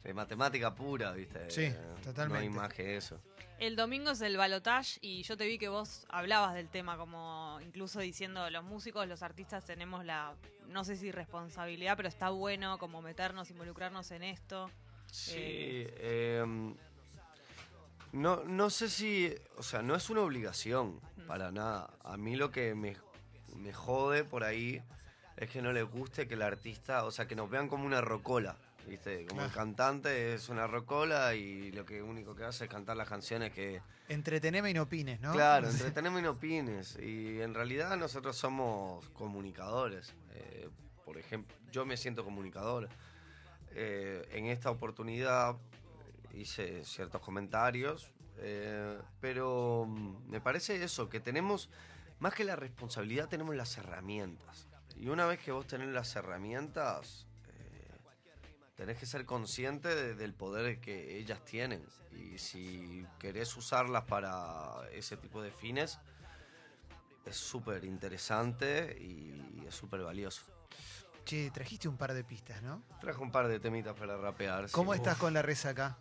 de 0.02 0.14
matemática 0.14 0.75
pura, 0.75 1.12
¿viste? 1.12 1.50
Sí, 1.50 1.62
Eh, 1.64 1.76
totalmente. 2.02 2.28
No 2.28 2.38
hay 2.40 2.49
más 2.49 2.73
que 2.73 2.97
eso. 2.97 3.21
El 3.59 3.76
domingo 3.76 4.11
es 4.11 4.21
el 4.23 4.37
balotage 4.37 4.99
y 5.00 5.23
yo 5.23 5.37
te 5.37 5.47
vi 5.47 5.56
que 5.59 5.68
vos 5.68 6.04
hablabas 6.09 6.54
del 6.54 6.68
tema, 6.68 6.97
como 6.97 7.61
incluso 7.62 8.00
diciendo 8.00 8.50
los 8.50 8.64
músicos, 8.64 9.06
los 9.06 9.23
artistas 9.23 9.64
tenemos 9.64 10.04
la, 10.04 10.35
no 10.66 10.85
sé 10.85 10.97
si 10.97 11.12
responsabilidad, 11.12 11.97
pero 11.97 12.09
está 12.09 12.30
bueno 12.30 12.78
como 12.78 13.00
meternos, 13.02 13.50
involucrarnos 13.50 14.11
en 14.11 14.25
esto. 14.25 14.68
Sí, 15.12 15.35
Eh. 15.37 16.40
em, 16.42 16.75
no, 18.12 18.42
no 18.44 18.68
sé 18.71 18.88
si, 18.88 19.32
o 19.56 19.62
sea, 19.62 19.80
no 19.82 19.94
es 19.94 20.11
una 20.11 20.23
obligación 20.23 21.00
Mm. 21.16 21.26
para 21.28 21.50
nada. 21.52 21.90
A 22.02 22.16
mí 22.16 22.35
lo 22.37 22.50
que 22.50 22.75
me, 22.75 22.97
me 23.56 23.73
jode 23.73 24.25
por 24.25 24.42
ahí 24.44 24.82
es 25.37 25.49
que 25.50 25.62
no 25.62 25.73
les 25.73 25.85
guste 25.88 26.26
que 26.28 26.35
el 26.35 26.42
artista, 26.42 27.04
o 27.04 27.11
sea, 27.11 27.26
que 27.28 27.37
nos 27.37 27.49
vean 27.49 27.68
como 27.68 27.87
una 27.87 28.00
rocola, 28.00 28.56
¿viste? 28.86 29.26
Como 29.26 29.42
el 29.42 29.50
cantante 29.50 30.34
es 30.34 30.48
una 30.48 30.66
rocola 30.66 31.34
y 31.34 31.72
lo 31.72 31.84
que 31.84 32.02
único 32.02 32.34
que 32.34 32.44
hace 32.44 32.64
es 32.64 32.70
cantar 32.70 32.96
las 32.96 33.08
canciones 33.08 33.52
que... 33.52 33.80
Entreteneme 34.08 34.70
y 34.70 34.74
no 34.74 34.82
opines, 34.82 35.20
¿no? 35.20 35.32
Claro, 35.32 35.68
entretenemos 35.70 36.20
y 36.20 36.22
no 36.22 36.30
opines. 36.32 36.98
Y 37.00 37.40
en 37.40 37.54
realidad 37.54 37.96
nosotros 37.96 38.36
somos 38.36 39.08
comunicadores. 39.10 40.14
Eh, 40.34 40.68
por 41.04 41.18
ejemplo, 41.18 41.54
yo 41.70 41.84
me 41.84 41.96
siento 41.96 42.24
comunicador. 42.24 42.88
Eh, 43.74 44.28
en 44.32 44.46
esta 44.46 44.70
oportunidad 44.70 45.56
hice 46.34 46.84
ciertos 46.84 47.20
comentarios, 47.20 48.10
eh, 48.38 48.98
pero 49.20 49.86
me 49.86 50.40
parece 50.40 50.82
eso, 50.82 51.08
que 51.08 51.20
tenemos, 51.20 51.70
más 52.18 52.34
que 52.34 52.44
la 52.44 52.56
responsabilidad, 52.56 53.28
tenemos 53.28 53.54
las 53.54 53.76
herramientas. 53.78 54.68
Y 54.96 55.08
una 55.08 55.26
vez 55.26 55.40
que 55.40 55.52
vos 55.52 55.66
tenés 55.66 55.88
las 55.88 56.14
herramientas, 56.16 57.26
tenés 58.75 58.99
que 58.99 59.07
ser 59.07 59.25
consciente 59.26 59.95
de- 59.95 60.14
del 60.14 60.35
poder 60.35 60.81
que 60.81 61.19
ellas 61.19 61.45
tienen. 61.45 61.85
Y 62.12 62.38
si 62.38 63.07
querés 63.19 63.57
usarlas 63.57 64.05
para 64.05 64.88
ese 64.93 65.17
tipo 65.17 65.43
de 65.43 65.50
fines, 65.50 65.99
es 67.25 67.37
súper 67.37 67.85
interesante 67.85 68.97
y 69.00 69.64
es 69.67 69.75
súper 69.75 70.00
valioso. 70.02 70.43
Che, 71.25 71.50
trajiste 71.52 71.87
un 71.88 71.97
par 71.97 72.12
de 72.14 72.25
pistas, 72.25 72.62
¿no? 72.62 72.83
Trajo 73.00 73.23
un 73.23 73.31
par 73.31 73.47
de 73.47 73.61
temitas 73.61 73.97
para 73.97 74.17
rapear. 74.17 74.69
sí. 74.69 74.73
¿Cómo 74.75 74.93
estás 74.93 75.14
Uf. 75.14 75.21
con 75.21 75.33
la 75.35 75.43
resaca? 75.43 75.97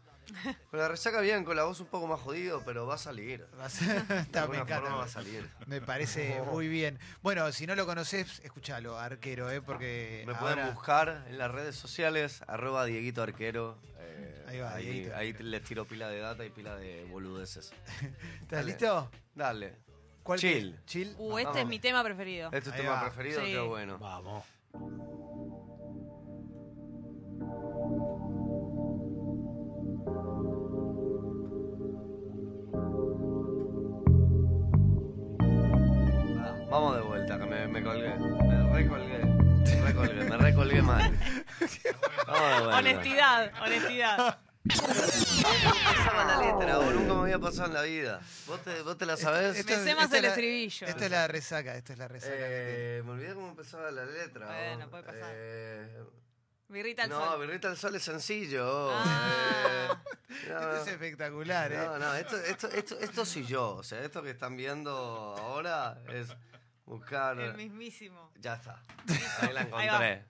Con 0.69 0.79
la 0.79 0.87
resaca 0.87 1.19
bien, 1.21 1.43
con 1.43 1.55
la 1.55 1.63
voz 1.63 1.79
un 1.81 1.87
poco 1.87 2.07
más 2.07 2.19
jodido, 2.21 2.61
pero 2.65 2.85
va 2.87 2.95
a 2.95 2.97
salir. 2.97 3.45
Está, 4.09 4.47
me 4.47 4.57
alguna 4.57 4.65
forma 4.65 4.89
va 4.89 5.03
a 5.03 5.07
encanta. 5.07 5.07
salir. 5.09 5.49
Me 5.67 5.81
parece 5.81 6.41
muy 6.51 6.67
bien. 6.67 6.99
Bueno, 7.21 7.51
si 7.51 7.67
no 7.67 7.75
lo 7.75 7.85
conoces, 7.85 8.39
escúchalo, 8.39 8.97
arquero, 8.97 9.51
¿eh? 9.51 9.61
Porque 9.61 10.23
Me 10.25 10.33
ahora... 10.33 10.53
pueden 10.55 10.73
buscar 10.73 11.25
en 11.27 11.37
las 11.37 11.51
redes 11.51 11.75
sociales, 11.75 12.41
arroba 12.47 12.85
Dieguito 12.85 13.21
Arquero. 13.21 13.77
eh, 13.97 14.45
Ahí 14.47 14.59
va, 14.59 14.73
ahí, 14.75 14.85
Dieguito 14.85 15.15
ahí 15.15 15.33
les 15.33 15.63
tiro 15.63 15.85
pila 15.85 16.07
de 16.09 16.19
data 16.19 16.45
y 16.45 16.49
pila 16.49 16.75
de 16.75 17.03
boludeces. 17.05 17.73
¿Estás 18.01 18.47
Dale. 18.49 18.65
listo? 18.65 19.11
Dale. 19.35 19.75
¿Cuál 20.23 20.39
Chill. 20.39 20.79
Chill. 20.85 21.15
Uh, 21.17 21.37
este 21.39 21.45
Vamos. 21.45 21.61
es 21.63 21.67
mi 21.67 21.79
tema 21.79 22.03
preferido. 22.03 22.45
¿Este 22.53 22.57
es 22.57 22.63
tu 22.65 22.71
tema 22.71 22.91
va. 22.93 23.01
preferido? 23.01 23.41
Sí. 23.43 23.51
Qué 23.51 23.59
bueno. 23.59 23.97
Vamos. 23.97 24.45
Vamos 36.71 36.95
de 36.95 37.01
vuelta, 37.01 37.37
que 37.37 37.45
me, 37.45 37.67
me 37.67 37.83
colgué. 37.83 38.15
Me 38.17 38.73
recolgué. 38.73 39.25
Me 39.25 39.81
recolgué, 39.81 40.23
me 40.23 40.37
recolgué 40.37 40.81
mal. 40.81 41.01
Vamos 42.27 42.49
de 42.49 42.59
vuelta. 42.61 42.77
Honestidad, 42.79 43.51
honestidad. 43.61 44.39
Pasaba 45.83 46.23
la 46.25 46.37
letra, 46.41 46.77
vos 46.77 46.93
nunca 46.93 47.13
me 47.13 47.19
había 47.21 47.39
pasado 47.39 47.67
en 47.67 47.73
la 47.73 47.81
vida. 47.83 48.21
¿Vos 48.47 48.61
te, 48.63 48.81
vos 48.81 48.97
te 48.97 49.05
la 49.05 49.17
sabés? 49.17 49.57
Esto- 49.57 49.73
Me 49.73 49.83
sé 49.83 49.95
más 49.95 50.05
esta 50.05 50.17
el 50.17 50.25
es 50.25 50.29
la- 50.29 50.33
estribillo. 50.35 50.87
Esta 50.87 51.05
es 51.05 51.11
la 51.11 51.27
resaca, 51.27 51.75
esta 51.75 51.93
es 51.93 51.99
la 51.99 52.07
resaca. 52.07 52.33
Eh, 52.37 53.01
me 53.05 53.11
olvidé 53.11 53.33
cómo 53.35 53.49
empezaba 53.49 53.91
la 53.91 54.05
letra. 54.05 54.45
Bueno, 54.47 54.77
vos. 54.79 54.87
puede 54.89 55.03
pasar. 55.03 55.29
Eh, 55.33 56.03
Birrita 56.69 57.03
al 57.03 57.09
no, 57.09 57.19
sol. 57.25 57.41
Birrita 57.41 57.67
al 57.69 57.77
Sol 57.77 57.95
es 57.95 58.03
sencillo. 58.03 58.91
Ah. 58.93 59.29
Eh, 59.67 59.87
Esto 60.47 60.59
no. 60.61 60.73
es 60.75 60.87
espectacular, 60.87 61.71
¿eh? 61.71 61.77
No, 61.77 61.99
no, 61.99 62.15
esto, 62.15 62.37
esto, 62.37 62.67
esto, 62.69 62.97
esto 62.99 63.25
soy 63.25 63.45
yo. 63.45 63.75
O 63.75 63.83
sea, 63.83 63.99
esto 64.01 64.23
que 64.23 64.29
están 64.31 64.55
viendo 64.55 64.89
ahora 65.37 65.99
es 66.13 66.27
buscar. 66.91 67.39
El 67.39 67.55
mismísimo. 67.55 68.31
Ya 68.39 68.55
está. 68.55 68.81
Ahí 69.41 69.53
la 69.53 69.61
encontré. 69.61 70.25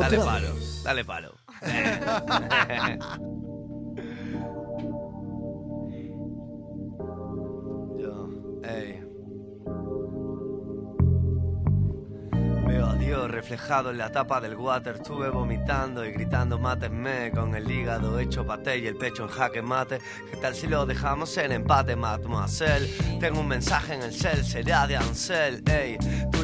Dale 0.00 0.18
palo, 0.18 0.54
dale 0.82 1.04
palo. 1.04 1.34
reflejado 13.48 13.90
en 13.90 13.96
la 13.96 14.12
tapa 14.12 14.42
del 14.42 14.56
water. 14.56 14.96
Estuve 14.96 15.30
vomitando 15.30 16.04
y 16.04 16.12
gritando 16.12 16.58
mátenme 16.58 17.30
con 17.30 17.54
el 17.54 17.70
hígado 17.70 18.18
hecho 18.18 18.46
paté 18.46 18.76
y 18.76 18.86
el 18.86 18.96
pecho 18.96 19.22
en 19.22 19.30
jaque 19.30 19.62
mate. 19.62 20.00
¿Qué 20.30 20.36
tal 20.36 20.54
si 20.54 20.66
lo 20.66 20.84
dejamos 20.84 21.34
en 21.38 21.52
empate, 21.52 21.96
mademoiselle? 21.96 22.86
Tengo 23.18 23.40
un 23.40 23.48
mensaje 23.48 23.94
en 23.94 24.02
el 24.02 24.12
cel, 24.12 24.44
será 24.44 24.86
de 24.86 24.96
Ansel. 24.96 25.62
Ey, 25.66 25.96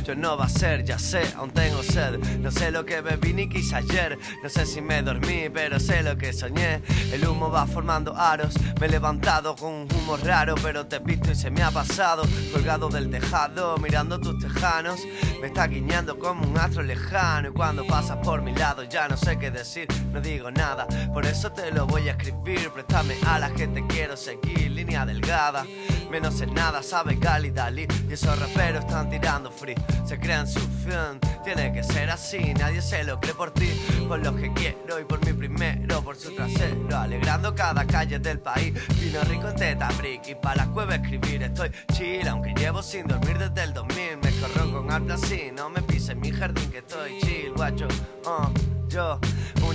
tuyo 0.04 0.14
no 0.20 0.36
va 0.36 0.44
a 0.44 0.48
ser, 0.48 0.84
ya 0.84 0.98
sé, 0.98 1.22
aún 1.36 1.50
tengo 1.50 1.82
sed. 1.82 2.18
No 2.38 2.50
sé 2.50 2.70
lo 2.70 2.84
que 2.84 3.00
bebí 3.00 3.32
ni 3.32 3.48
quise 3.48 3.76
ayer. 3.76 4.18
No 4.42 4.48
sé 4.48 4.66
si 4.66 4.80
me 4.80 5.02
dormí, 5.02 5.48
pero 5.52 5.80
sé 5.80 6.02
lo 6.02 6.16
que 6.16 6.32
soñé. 6.32 6.82
El 7.12 7.26
humo 7.26 7.50
va 7.50 7.66
formando 7.66 8.14
aros. 8.14 8.54
Me 8.80 8.86
he 8.86 8.90
levantado 8.90 9.56
con 9.56 9.72
un 9.72 9.88
humo 9.92 10.16
raro, 10.18 10.54
pero 10.62 10.86
te 10.86 10.96
he 10.96 10.98
visto 10.98 11.32
y 11.32 11.34
se 11.34 11.50
me 11.50 11.62
ha 11.62 11.70
pasado. 11.70 12.24
Colgado 12.52 12.88
del 12.88 13.10
tejado, 13.10 13.78
mirando 13.78 14.20
tus 14.20 14.38
tejanos. 14.38 15.00
Me 15.40 15.46
está 15.46 15.66
guiñando 15.66 16.18
como 16.18 16.46
un 16.46 16.58
astro 16.58 16.82
lejano. 16.82 17.48
Y 17.48 17.52
cuando 17.52 17.86
pasas 17.86 18.18
por 18.18 18.42
mi 18.42 18.54
lado, 18.54 18.82
ya 18.82 19.08
no 19.08 19.16
sé 19.16 19.38
qué 19.38 19.50
decir, 19.50 19.88
no 20.12 20.20
digo 20.20 20.50
nada. 20.50 20.86
Por 21.12 21.24
eso 21.24 21.50
te 21.50 21.70
lo 21.70 21.86
voy 21.86 22.08
a 22.08 22.12
escribir. 22.12 22.70
Préstame 22.70 23.14
a 23.26 23.38
la 23.38 23.48
gente, 23.50 23.82
quiero 23.88 24.16
seguir. 24.16 24.70
Línea 24.74 25.06
delgada, 25.06 25.64
menos 26.14 26.40
en 26.42 26.54
nada, 26.54 26.80
sabe 26.80 27.16
Gali 27.16 27.50
Dalí. 27.50 27.88
Y 28.08 28.12
esos 28.12 28.38
raperos 28.38 28.84
están 28.84 29.10
tirando 29.10 29.50
free. 29.50 29.74
Se 30.06 30.16
crean 30.16 30.46
su 30.46 30.60
fin, 30.60 31.18
tiene 31.42 31.72
que 31.72 31.82
ser 31.82 32.08
así. 32.08 32.54
Nadie 32.54 32.80
se 32.82 33.02
lo 33.02 33.18
cree 33.18 33.34
por 33.34 33.50
ti, 33.50 33.68
por 34.06 34.20
lo 34.24 34.32
que 34.36 34.52
quiero 34.52 35.00
y 35.00 35.04
por 35.04 35.24
mi 35.26 35.32
primero, 35.32 36.02
por 36.02 36.14
su 36.14 36.32
trasero. 36.32 36.96
Alegrando 36.96 37.52
cada 37.52 37.84
calle 37.84 38.20
del 38.20 38.38
país. 38.38 38.72
Vino 39.00 39.24
rico 39.24 39.48
en 39.48 39.56
teta 39.56 39.88
brick 39.98 40.28
y 40.28 40.34
para 40.36 40.66
la 40.66 40.66
cueva 40.68 40.94
escribir. 40.94 41.42
Estoy 41.42 41.72
chill, 41.92 42.28
aunque 42.28 42.54
llevo 42.54 42.80
sin 42.80 43.08
dormir 43.08 43.36
desde 43.36 43.64
el 43.64 43.74
2000. 43.74 44.18
Me 44.22 44.30
corro 44.38 44.72
con 44.72 44.92
algo 44.92 45.14
así, 45.14 45.50
no 45.52 45.68
me 45.68 45.82
pises 45.82 46.14
mi 46.14 46.30
jardín 46.30 46.70
que 46.70 46.78
estoy 46.78 47.18
chill, 47.22 47.52
guacho. 47.56 47.88
Uh, 48.24 48.86
yo, 48.88 49.18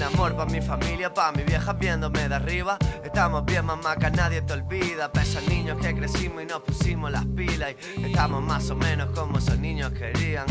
amor 0.04 0.36
pa' 0.36 0.46
mi 0.46 0.62
familia, 0.62 1.14
pa' 1.14 1.32
mi 1.32 1.44
vieja 1.44 1.74
viéndome 1.74 2.28
de 2.28 2.36
arriba. 2.36 2.78
Estamos 3.04 3.46
bien, 3.46 3.66
mamá, 3.66 3.96
que 3.96 4.10
nadie 4.12 4.42
te 4.42 4.54
olvida. 4.54 5.12
Pa' 5.12 5.24
niños 5.48 5.78
que 5.82 5.96
crecimos 5.96 6.44
y 6.44 6.46
nos 6.46 6.62
pusimos 6.62 7.12
las 7.12 7.26
pilas. 7.26 7.76
Y 7.98 8.06
estamos 8.06 8.42
más 8.42 8.70
o 8.70 8.76
menos 8.76 9.10
como 9.12 9.38
esos 9.38 9.58
niños 9.60 9.92
querían. 9.92 10.46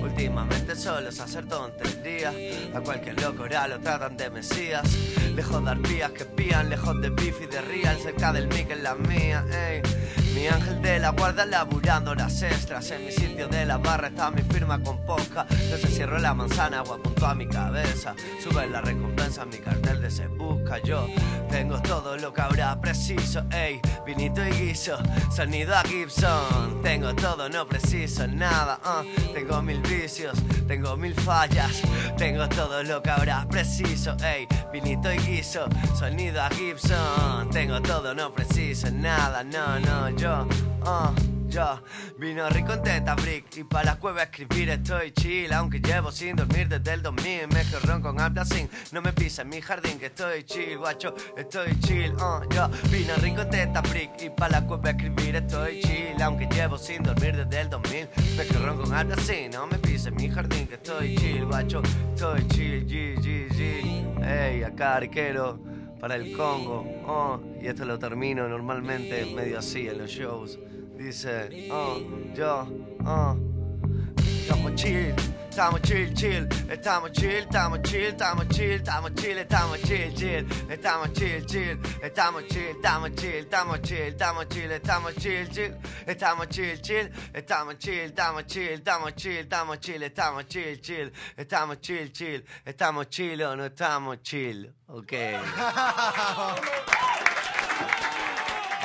Últimamente 0.00 0.74
solo 0.74 1.08
es 1.08 1.20
hacer 1.20 1.46
tonterías. 1.46 2.34
A 2.74 2.80
cualquier 2.80 3.20
loco 3.20 3.42
ahora 3.42 3.68
lo 3.68 3.80
tratan 3.80 4.16
de 4.16 4.30
mesías. 4.30 4.82
Lejos 5.34 5.64
de 5.64 5.70
arpías 5.70 6.10
que 6.12 6.24
pían, 6.24 6.70
lejos 6.70 7.00
de 7.00 7.08
y 7.08 7.46
de 7.46 7.60
real. 7.60 7.98
Cerca 7.98 8.32
del 8.32 8.48
mic 8.48 8.70
en 8.70 8.82
la 8.82 8.94
mía. 8.94 9.44
Mi 10.34 10.48
ángel 10.48 10.80
de 10.80 10.98
la 10.98 11.10
guarda 11.10 11.44
laburando 11.44 12.12
horas 12.12 12.42
extras. 12.42 12.90
En 12.90 13.04
mi 13.04 13.12
sitio 13.12 13.48
de 13.48 13.66
la 13.66 13.78
barra 13.78 14.08
está 14.08 14.30
mi 14.30 14.42
firma 14.42 14.82
con 14.82 15.04
posca. 15.04 15.46
No 15.70 15.76
se 15.76 15.88
cierro 15.88 16.18
la 16.18 16.34
manzana 16.34 16.82
o 16.82 16.94
apuntó 16.94 17.26
a 17.26 17.34
mi 17.34 17.46
cabeza. 17.46 18.14
Sube 18.42 18.66
la 18.68 18.80
recompensa, 18.92 19.44
mi 19.44 19.58
cartel 19.58 20.00
de 20.00 20.10
se 20.10 20.26
busca. 20.28 20.78
Yo 20.82 21.06
tengo 21.50 21.80
todo 21.82 22.16
lo 22.16 22.32
que 22.32 22.40
habrá 22.40 22.80
preciso, 22.80 23.42
ey. 23.50 23.80
Vinito 24.06 24.44
y 24.46 24.50
guiso, 24.50 24.98
sonido 25.34 25.74
a 25.74 25.82
Gibson. 25.82 26.80
Tengo 26.82 27.14
todo, 27.14 27.48
no 27.48 27.66
preciso 27.66 28.26
nada. 28.26 28.78
ah. 28.84 29.02
Tengo 29.32 29.62
mil 29.62 29.80
vicios, 29.82 30.38
tengo 30.66 30.96
mil 30.96 31.14
fallas. 31.14 31.82
Tengo 32.16 32.48
todo 32.48 32.82
lo 32.82 33.02
que 33.02 33.10
habrá 33.10 33.46
preciso, 33.48 34.16
ey. 34.24 34.46
Vinito 34.72 35.12
y 35.12 35.18
guiso, 35.18 35.66
sonido 35.98 36.42
a 36.42 36.48
Gibson. 36.50 37.50
Tengo 37.50 37.80
todo, 37.80 38.14
no 38.14 38.32
preciso 38.32 38.90
nada. 38.90 39.42
No, 39.44 39.78
no, 39.80 40.10
yo, 40.10 40.46
ah. 40.84 41.12
Yo 41.52 41.82
vino 42.16 42.48
rico 42.48 42.72
en 42.72 42.82
teta 42.82 43.14
brick 43.14 43.58
y 43.58 43.64
para 43.64 43.84
la 43.84 43.96
cueva 43.96 44.22
escribir 44.22 44.70
estoy 44.70 45.12
chill 45.12 45.52
Aunque 45.52 45.80
llevo 45.80 46.10
sin 46.10 46.34
dormir 46.34 46.66
desde 46.66 46.94
el 46.94 47.02
2000 47.02 47.48
Me 47.48 47.62
ron 47.84 48.00
con 48.00 48.16
sin 48.46 48.70
no 48.90 49.02
me 49.02 49.12
pisa 49.12 49.42
en 49.42 49.50
mi 49.50 49.60
jardín 49.60 49.98
que 49.98 50.06
estoy 50.06 50.44
chill 50.44 50.78
Guacho, 50.78 51.14
estoy 51.36 51.78
chill, 51.80 52.14
uh, 52.14 52.48
yo 52.48 52.70
vino 52.90 53.14
rico 53.16 53.42
en 53.42 53.50
teta 53.50 53.82
brick 53.82 54.22
y 54.22 54.30
para 54.30 54.60
la 54.60 54.66
cueva 54.66 54.90
escribir 54.90 55.36
estoy 55.36 55.80
chill 55.80 56.22
Aunque 56.22 56.46
llevo 56.46 56.78
sin 56.78 57.02
dormir 57.02 57.36
desde 57.36 57.60
el 57.60 57.68
2000 57.68 58.08
Me 58.34 58.44
ron 58.44 58.78
con 58.78 59.20
sin 59.20 59.50
no 59.50 59.66
me 59.66 59.76
pisa 59.76 60.08
en 60.08 60.14
mi 60.14 60.30
jardín 60.30 60.66
que 60.66 60.76
estoy 60.76 61.16
chill 61.16 61.44
Guacho, 61.44 61.82
estoy 62.14 62.48
chill, 62.48 62.86
G, 62.86 63.16
G, 63.20 63.48
G 63.50 64.24
Ey, 64.24 64.62
acá 64.62 64.96
arquero 64.96 65.60
para 66.00 66.16
el 66.16 66.34
Congo, 66.36 66.84
oh, 67.06 67.40
y 67.60 67.68
esto 67.68 67.84
lo 67.84 67.96
termino 67.96 68.48
normalmente 68.48 69.24
medio 69.36 69.60
así 69.60 69.86
en 69.86 69.98
los 69.98 70.10
shows. 70.10 70.58
Dice, 71.02 71.68
oh, 71.68 72.00
yo, 72.32 72.64
oh, 73.04 73.36
estamos 74.22 74.72
chill, 74.76 75.12
estamos 75.50 75.82
chill, 75.82 76.14
chill, 76.14 76.48
estamos 76.70 77.10
chill, 77.10 77.42
estamos 77.42 77.82
chill, 77.82 78.06
estamos 78.06 78.46
chill, 78.50 78.70
estamos 78.70 79.10
chill, 79.16 79.38
estamos 79.38 79.80
chill, 79.82 80.14
chill, 80.14 80.46
estamos 80.70 81.12
chill, 81.12 81.44
chill, 81.44 81.78
estamos 82.00 82.44
chill, 82.48 82.70
estamos 82.70 83.10
chill, 83.16 83.34
estamos 83.34 83.80
chill, 83.82 84.06
estamos 84.06 84.46
chill, 84.48 84.70
estamos 84.70 85.14
chill, 85.16 85.48
chill, 85.50 85.74
estamos 86.06 86.46
chill, 86.48 86.80
chill, 86.80 87.10
estamos 87.34 87.74
chill, 87.80 88.04
estamos 88.04 88.46
chill, 88.46 88.72
estamos 88.72 89.12
chill, 89.16 89.38
estamos 89.40 89.78
chill, 89.80 90.02
estamos 90.04 90.46
chill, 90.46 90.80
chill, 90.80 91.12
estamos 91.36 91.80
chill, 91.80 92.12
chill, 92.12 92.44
estamos 92.64 93.08
chill 93.08 93.42
o 93.42 93.56
no 93.56 93.64
estamos 93.64 94.22
chill, 94.22 94.72
ok. 94.86 95.12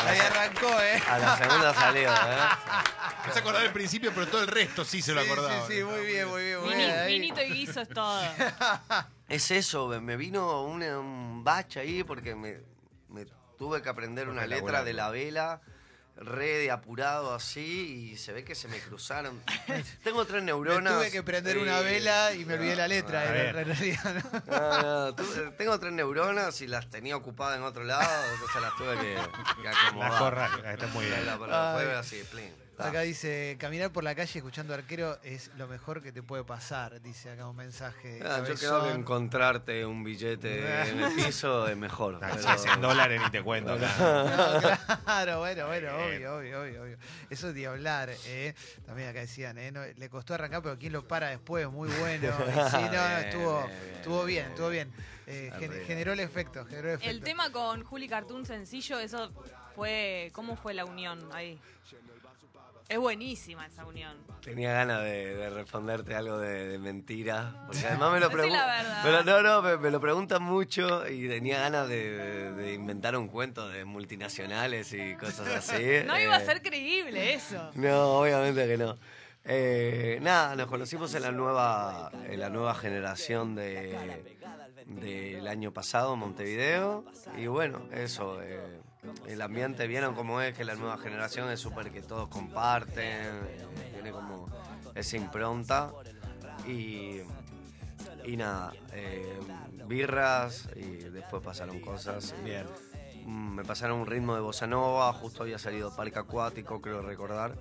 Ahí 0.07 0.19
arrancó, 0.19 0.81
¿eh? 0.81 1.01
A 1.09 1.17
la 1.19 1.37
segunda 1.37 1.73
salió, 1.73 2.13
¿eh? 2.13 2.15
No 3.27 3.33
se 3.33 3.39
acordaba 3.39 3.63
del 3.63 3.73
principio, 3.73 4.11
pero 4.13 4.27
todo 4.27 4.41
el 4.41 4.47
resto 4.47 4.85
sí 4.85 5.01
se 5.01 5.13
lo 5.13 5.21
Sí, 5.23 5.29
acordaba. 5.29 5.67
Sí, 5.67 5.73
sí, 5.77 5.83
muy 5.83 6.05
bien, 6.05 6.27
muy 6.27 6.43
bien. 6.43 6.59
Muy 6.61 6.75
bien. 6.75 6.91
Ahí. 6.91 7.13
vinito 7.19 7.41
y 7.41 7.51
guiso 7.51 7.81
es 7.81 7.89
todo. 7.89 8.21
Es 9.29 9.51
eso, 9.51 9.89
me 9.99 10.15
vino 10.15 10.63
un, 10.63 10.81
un 10.81 11.43
bache 11.43 11.81
ahí 11.81 12.01
porque 12.05 12.33
me, 12.33 12.59
me 13.09 13.25
tuve 13.57 13.81
que 13.81 13.89
aprender 13.89 14.29
una 14.29 14.47
letra 14.47 14.85
de 14.85 14.93
la 14.93 15.09
vela 15.09 15.59
re 16.19 16.57
de 16.57 16.71
apurado 16.71 17.33
así 17.33 18.11
y 18.13 18.17
se 18.17 18.33
ve 18.33 18.43
que 18.43 18.55
se 18.55 18.67
me 18.67 18.79
cruzaron. 18.79 19.41
Tengo 20.03 20.25
tres 20.25 20.41
Me 20.41 20.47
neuronas. 20.47 20.93
tuve 20.93 21.11
que 21.11 21.23
prender 21.23 21.57
una 21.57 21.79
vela 21.81 22.33
y 22.33 22.43
me 22.45 22.55
olvidé 22.55 22.75
la 22.75 22.87
letra. 22.87 23.21
a 23.21 23.49
en 23.49 23.65
realidad, 23.65 24.23
¿no? 24.47 24.57
No, 24.59 24.81
no, 24.81 25.15
tuve- 25.15 25.51
tengo 25.57 25.79
tres 25.79 25.93
neuronas 25.93 26.59
y 26.61 26.67
las 26.67 26.89
tenía 26.89 27.15
ocupadas 27.15 27.57
en 27.57 27.63
otro 27.63 27.83
lado, 27.83 28.09
entonces 28.33 28.61
las 28.61 28.75
tuve 28.75 28.97
que, 28.97 29.61
que 29.61 29.67
acomodar. 29.87 30.11
La 30.11 30.17
corra, 30.19 30.71
está 30.73 30.87
muy 30.87 31.05
bien. 31.05 31.25
La- 31.25 31.37
la- 31.37 31.77
Ay. 31.77 31.87
así, 31.97 32.23
plin. 32.31 32.53
Acá 32.79 33.01
dice, 33.01 33.57
caminar 33.59 33.91
por 33.91 34.03
la 34.03 34.13
calle 34.13 34.37
escuchando 34.37 34.73
arquero 34.73 35.17
es 35.23 35.49
lo 35.57 35.67
mejor 35.67 36.01
que 36.03 36.11
te 36.11 36.21
puede 36.21 36.43
pasar, 36.43 37.01
dice 37.01 37.31
acá 37.31 37.47
un 37.47 37.55
mensaje. 37.55 38.19
Ah, 38.23 38.43
yo 38.47 38.53
creo 38.53 38.83
que 38.83 38.91
encontrarte 38.91 39.83
un 39.85 40.03
billete 40.03 40.89
en 40.89 40.99
el 40.99 41.13
piso 41.15 41.67
es 41.67 41.75
mejor. 41.75 42.19
Ah, 42.21 42.29
pero- 42.35 42.43
si 42.43 42.67
es 42.67 42.73
en 42.75 42.81
dólares 42.81 43.19
ni 43.23 43.29
te 43.31 43.41
cuento. 43.41 43.73
acá. 43.73 43.87
No, 43.97 45.01
claro, 45.05 45.39
bueno, 45.39 45.65
bueno, 45.67 45.95
obvio, 45.95 46.37
obvio, 46.37 46.61
obvio, 46.61 46.83
obvio. 46.83 46.97
Eso 47.31 47.49
es 47.49 47.55
de 47.55 47.65
hablar, 47.67 48.09
¿eh? 48.25 48.53
También 48.85 49.09
acá 49.09 49.21
decían, 49.21 49.57
¿eh? 49.57 49.71
No, 49.71 49.81
le 49.83 50.09
costó 50.09 50.35
arrancar, 50.35 50.61
pero 50.61 50.77
¿quién 50.77 50.93
lo 50.93 51.07
para 51.07 51.29
después? 51.29 51.67
Muy 51.69 51.89
bueno. 51.99 52.27
Y 52.47 52.69
sí, 52.69 52.77
no, 52.77 52.81
no, 52.81 52.89
Bien, 52.89 53.25
estuvo, 53.25 53.57
bien, 53.65 53.79
bien, 53.79 53.95
estuvo 53.95 54.23
bien, 54.23 54.25
bien. 54.25 54.47
estuvo 54.49 54.69
bien. 54.69 54.93
Eh, 55.29 55.83
generó 55.87 56.13
el 56.13 56.19
efecto, 56.21 56.65
generó 56.65 56.89
el 56.89 56.95
efecto. 56.95 57.09
El 57.11 57.21
tema 57.21 57.51
con 57.51 57.83
Juli 57.83 58.07
Cartoon 58.07 58.45
sencillo, 58.45 58.99
eso 58.99 59.31
fue. 59.77 60.31
¿Cómo 60.33 60.55
fue 60.55 60.73
la 60.73 60.83
unión 60.85 61.19
ahí? 61.33 61.59
Es 62.89 62.97
buenísima 62.99 63.65
esa 63.67 63.85
unión. 63.85 64.15
Tenía 64.41 64.71
ganas 64.71 65.03
de, 65.03 65.35
de 65.35 65.49
responderte 65.49 66.15
algo 66.15 66.37
de, 66.37 66.67
de 66.69 66.79
mentira. 66.79 67.63
Porque 67.67 67.85
además 67.85 68.13
me 68.13 68.19
lo 68.25 68.29
preguntan. 68.29 69.25
No, 69.25 69.41
no, 69.41 69.61
me, 69.61 69.77
me 69.77 69.91
lo 69.91 69.99
preguntan 69.99 70.41
mucho 70.41 71.05
y 71.07 71.27
tenía 71.27 71.59
ganas 71.59 71.89
de, 71.89 72.73
inventar 72.73 73.17
un 73.17 73.27
cuento 73.27 73.67
de 73.67 73.83
multinacionales 73.83 74.93
y 74.93 75.15
cosas 75.15 75.47
así. 75.49 75.83
No 76.05 76.17
iba 76.17 76.35
a 76.37 76.41
Eh, 76.41 76.45
ser 76.45 76.61
creíble 76.61 77.33
eso. 77.33 77.71
No, 77.75 78.19
obviamente 78.21 78.65
que 78.65 78.77
no. 78.77 78.95
Eh, 79.49 80.19
nada, 80.21 80.55
nos 80.55 80.67
conocimos 80.67 81.13
en 81.13 81.21
la 81.23 81.31
nueva, 81.31 82.09
en 82.25 82.39
la 82.39 82.49
nueva 82.49 82.73
generación 82.73 83.53
de 83.55 84.23
del 84.85 85.45
año 85.49 85.73
pasado 85.73 86.13
en 86.13 86.19
Montevideo 86.19 87.03
y 87.37 87.47
bueno, 87.47 87.81
eso, 87.91 88.41
eh, 88.41 88.79
el 89.27 89.41
ambiente, 89.41 89.87
vieron 89.87 90.15
cómo 90.15 90.41
es 90.41 90.55
que 90.55 90.63
la 90.63 90.75
nueva 90.75 90.97
generación 90.97 91.49
es 91.51 91.59
súper 91.59 91.91
que 91.91 92.01
todos 92.01 92.29
comparten, 92.29 93.31
tiene 93.93 94.11
como 94.11 94.47
esa 94.95 95.17
impronta 95.17 95.91
y, 96.65 97.21
y 98.25 98.37
nada, 98.37 98.73
eh, 98.93 99.39
birras 99.87 100.69
y 100.75 100.97
después 101.09 101.41
pasaron 101.43 101.79
cosas. 101.79 102.35
Bien. 102.43 102.65
Me 103.25 103.65
pasaron 103.65 103.99
un 103.99 104.07
ritmo 104.07 104.35
de 104.35 104.41
bossa 104.41 104.67
nova, 104.67 105.11
justo 105.11 105.43
había 105.43 105.59
salido 105.59 105.93
Parque 105.93 106.19
Acuático, 106.19 106.79
creo 106.79 107.01
recordar, 107.01 107.55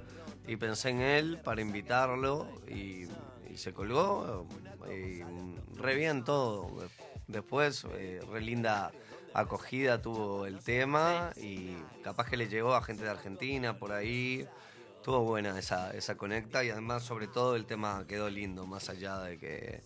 y 0.46 0.54
pensé 0.56 0.90
en 0.90 1.00
él 1.00 1.40
para 1.42 1.60
invitarlo 1.60 2.46
y, 2.68 3.08
y 3.50 3.56
se 3.56 3.72
colgó, 3.72 4.46
y 4.88 5.22
re 5.76 5.96
bien 5.96 6.22
todo. 6.22 6.70
Después, 7.26 7.84
eh, 7.94 8.20
re 8.30 8.40
linda 8.40 8.92
acogida 9.40 10.00
tuvo 10.00 10.46
el 10.46 10.60
tema 10.62 11.32
y 11.36 11.76
capaz 12.02 12.28
que 12.28 12.36
le 12.36 12.48
llegó 12.48 12.74
a 12.74 12.82
gente 12.82 13.04
de 13.04 13.10
Argentina 13.10 13.78
por 13.78 13.92
ahí. 13.92 14.46
Estuvo 14.96 15.20
buena 15.22 15.56
esa, 15.58 15.92
esa 15.94 16.16
conecta 16.16 16.64
y 16.64 16.70
además 16.70 17.04
sobre 17.04 17.28
todo 17.28 17.54
el 17.54 17.64
tema 17.66 18.04
quedó 18.08 18.28
lindo, 18.28 18.66
más 18.66 18.88
allá 18.88 19.20
de 19.20 19.38
que 19.38 19.80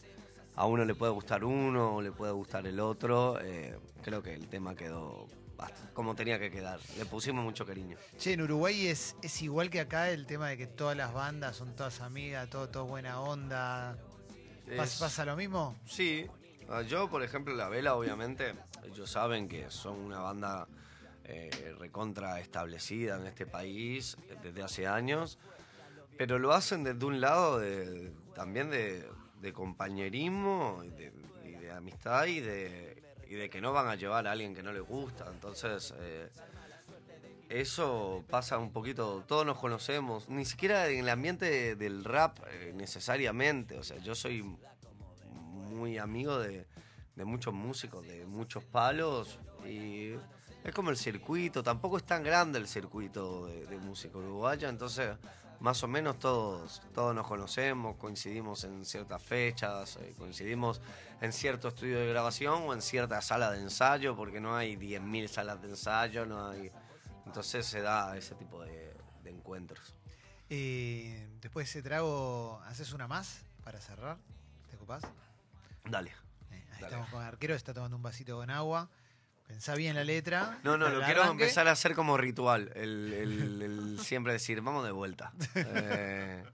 a 0.57 0.64
uno 0.66 0.85
le 0.85 0.95
puede 0.95 1.12
gustar 1.12 1.45
uno 1.45 1.97
o 1.97 2.02
le 2.02 2.11
puede 2.12 2.33
gustar 2.33 2.66
el 2.66 2.80
otro, 2.80 3.38
eh, 3.40 3.78
creo 4.02 4.23
que 4.23 4.33
el 4.35 4.49
tema 4.49 4.75
quedó 4.75 5.26
como 5.92 6.14
tenía 6.14 6.38
que 6.38 6.50
quedar. 6.50 6.80
Le 6.97 7.04
pusimos 7.04 7.45
mucho 7.45 7.66
cariño. 7.66 7.99
Che, 8.16 8.33
en 8.33 8.40
Uruguay 8.40 8.87
es, 8.87 9.14
es 9.21 9.42
igual 9.42 9.69
que 9.69 9.80
acá 9.80 10.09
el 10.11 10.25
tema 10.25 10.49
de 10.49 10.57
que 10.57 10.66
todas 10.66 10.97
las 10.97 11.12
bandas 11.12 11.54
son 11.57 11.76
todas 11.76 12.00
amigas, 12.00 12.49
todo, 12.49 12.71
todo 12.71 12.87
buena 12.87 13.21
onda. 13.21 13.99
¿Pas- 14.66 14.85
Es- 14.85 14.99
¿Pasa 14.99 15.26
lo 15.26 15.37
mismo? 15.37 15.76
Sí, 15.85 16.26
yo 16.86 17.08
por 17.10 17.22
ejemplo 17.22 17.54
La 17.54 17.68
Vela 17.68 17.94
obviamente, 17.94 18.54
ellos 18.84 19.10
saben 19.10 19.48
que 19.48 19.70
son 19.70 19.98
una 19.98 20.20
banda 20.20 20.68
eh, 21.24 21.74
recontra 21.78 22.40
establecida 22.40 23.16
en 23.16 23.26
este 23.26 23.46
país 23.46 24.16
desde 24.42 24.62
hace 24.62 24.86
años, 24.86 25.38
pero 26.16 26.38
lo 26.38 26.52
hacen 26.52 26.84
desde 26.84 27.04
un 27.04 27.21
lado 27.21 27.58
de, 27.58 28.12
también 28.34 28.71
de, 28.71 29.04
compañerismo 29.52 30.82
y 30.84 30.90
de, 30.90 31.12
y 31.45 31.52
de 31.52 31.73
amistad 31.73 32.26
y 32.26 32.40
de, 32.40 33.02
y 33.28 33.34
de 33.34 33.50
que 33.50 33.60
no 33.60 33.73
van 33.73 33.88
a 33.88 33.95
llevar 33.97 34.26
a 34.26 34.32
alguien 34.32 34.54
que 34.54 34.62
no 34.62 34.73
les 34.73 34.82
gusta, 34.82 35.26
entonces... 35.32 35.95
eh, 35.99 36.28
eso 37.50 38.25
pasa 38.30 38.58
un 38.58 38.71
poquito, 38.73 39.25
todos 39.26 39.45
nos 39.45 39.58
conocemos, 39.58 40.28
ni 40.28 40.45
siquiera 40.45 40.88
en 40.88 41.00
el 41.00 41.08
ambiente 41.08 41.75
del 41.75 42.04
rap 42.04 42.38
eh, 42.49 42.73
necesariamente, 42.76 43.76
o 43.76 43.82
sea, 43.82 43.99
yo 43.99 44.14
soy 44.14 44.56
muy 45.80 45.99
amigo 45.99 46.38
de, 46.38 46.66
muchos 47.25 47.52
músicos, 47.52 48.06
de 48.06 48.25
muchos 48.26 48.64
palos 48.64 49.38
y 49.66 50.12
es 50.64 50.75
como 50.75 50.90
el 50.90 50.97
circuito, 50.97 51.62
tampoco 51.62 51.97
es 51.97 52.04
tan 52.04 52.23
grande 52.23 52.58
el 52.58 52.66
circuito 52.66 53.47
de, 53.47 53.66
de 53.66 53.78
música 53.78 54.16
uruguaya, 54.16 54.69
entonces 54.69 55.16
más 55.60 55.82
o 55.82 55.88
menos 55.88 56.19
todos, 56.19 56.82
todos 56.95 57.14
nos 57.14 57.26
conocemos, 57.26 57.97
coincidimos 57.97 58.64
en 58.64 58.84
ciertas 58.84 59.23
fechas, 59.23 59.97
eh, 59.97 60.14
coincidimos 60.19 60.80
en 61.21 61.32
cierto 61.32 61.69
estudio 61.69 61.99
de 61.99 62.08
grabación 62.08 62.62
o 62.66 62.73
en 62.73 62.80
cierta 62.80 63.21
sala 63.21 63.50
de 63.50 63.60
ensayo, 63.60 64.16
porque 64.16 64.40
no 64.40 64.56
hay 64.56 64.76
10.000 64.76 65.28
salas 65.28 65.60
de 65.60 65.69
ensayo, 65.69 66.25
no 66.25 66.49
hay... 66.49 66.73
Entonces 67.26 67.66
se 67.66 67.82
da 67.82 68.16
ese 68.16 68.34
tipo 68.34 68.62
de, 68.62 68.95
de 69.23 69.30
encuentros. 69.30 69.95
Eh, 70.49 71.28
después 71.40 71.66
de 71.66 71.71
ese 71.71 71.82
trago, 71.82 72.60
¿haces 72.64 72.93
una 72.93 73.06
más 73.06 73.43
para 73.62 73.80
cerrar? 73.80 74.16
¿Te 74.71 74.76
ocupás? 74.76 75.02
Dale. 75.84 76.10
Eh, 76.10 76.14
ahí 76.52 76.60
Dale. 76.73 76.86
estamos 76.86 77.08
con 77.10 77.23
Arquero, 77.23 77.54
está 77.54 77.73
tomando 77.75 77.97
un 77.97 78.02
vasito 78.02 78.36
con 78.36 78.50
agua. 78.50 78.88
Pensá 79.47 79.75
bien 79.75 79.97
la 79.97 80.04
letra. 80.04 80.58
No, 80.62 80.76
no, 80.76 80.88
lo 80.88 80.99
el 81.00 81.04
quiero 81.04 81.23
arranque. 81.23 81.45
empezar 81.45 81.66
a 81.66 81.73
hacer 81.73 81.95
como 81.95 82.16
ritual. 82.16 82.71
El, 82.76 83.12
el- 83.12 83.62
el 83.62 83.99
siempre 84.02 84.32
decir, 84.32 84.60
vamos 84.60 84.84
de 84.84 84.93
vuelta. 84.93 85.32
Eh, 85.56 86.45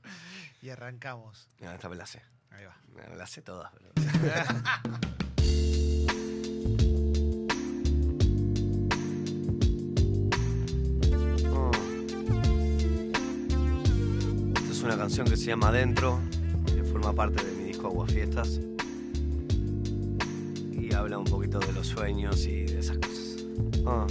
Y 0.62 0.71
arrancamos. 0.71 1.49
mira, 1.61 1.75
esta 1.75 1.89
me 1.89 1.97
la 1.97 2.07
sé. 2.07 2.23
Ahí 2.51 2.65
va. 2.65 2.77
Me 2.95 3.17
la 3.17 3.27
sé 3.27 3.43
todas. 3.43 3.71
pero- 3.75 3.93
Oh. 11.53 11.71
Esta 14.55 14.71
es 14.73 14.83
una 14.83 14.97
canción 14.97 15.27
que 15.27 15.37
se 15.37 15.45
llama 15.47 15.69
Adentro, 15.69 16.21
que 16.67 16.83
forma 16.85 17.12
parte 17.12 17.43
de 17.45 17.53
mi 17.53 17.65
disco 17.65 17.87
Aguafiestas. 17.89 18.61
Habla 20.97 21.19
un 21.19 21.25
poquito 21.25 21.59
de 21.59 21.73
los 21.73 21.87
sueños 21.87 22.47
y 22.47 22.65
de 22.65 22.79
esas 22.79 22.97
cosas. 22.99 23.45
Ah. 23.87 24.07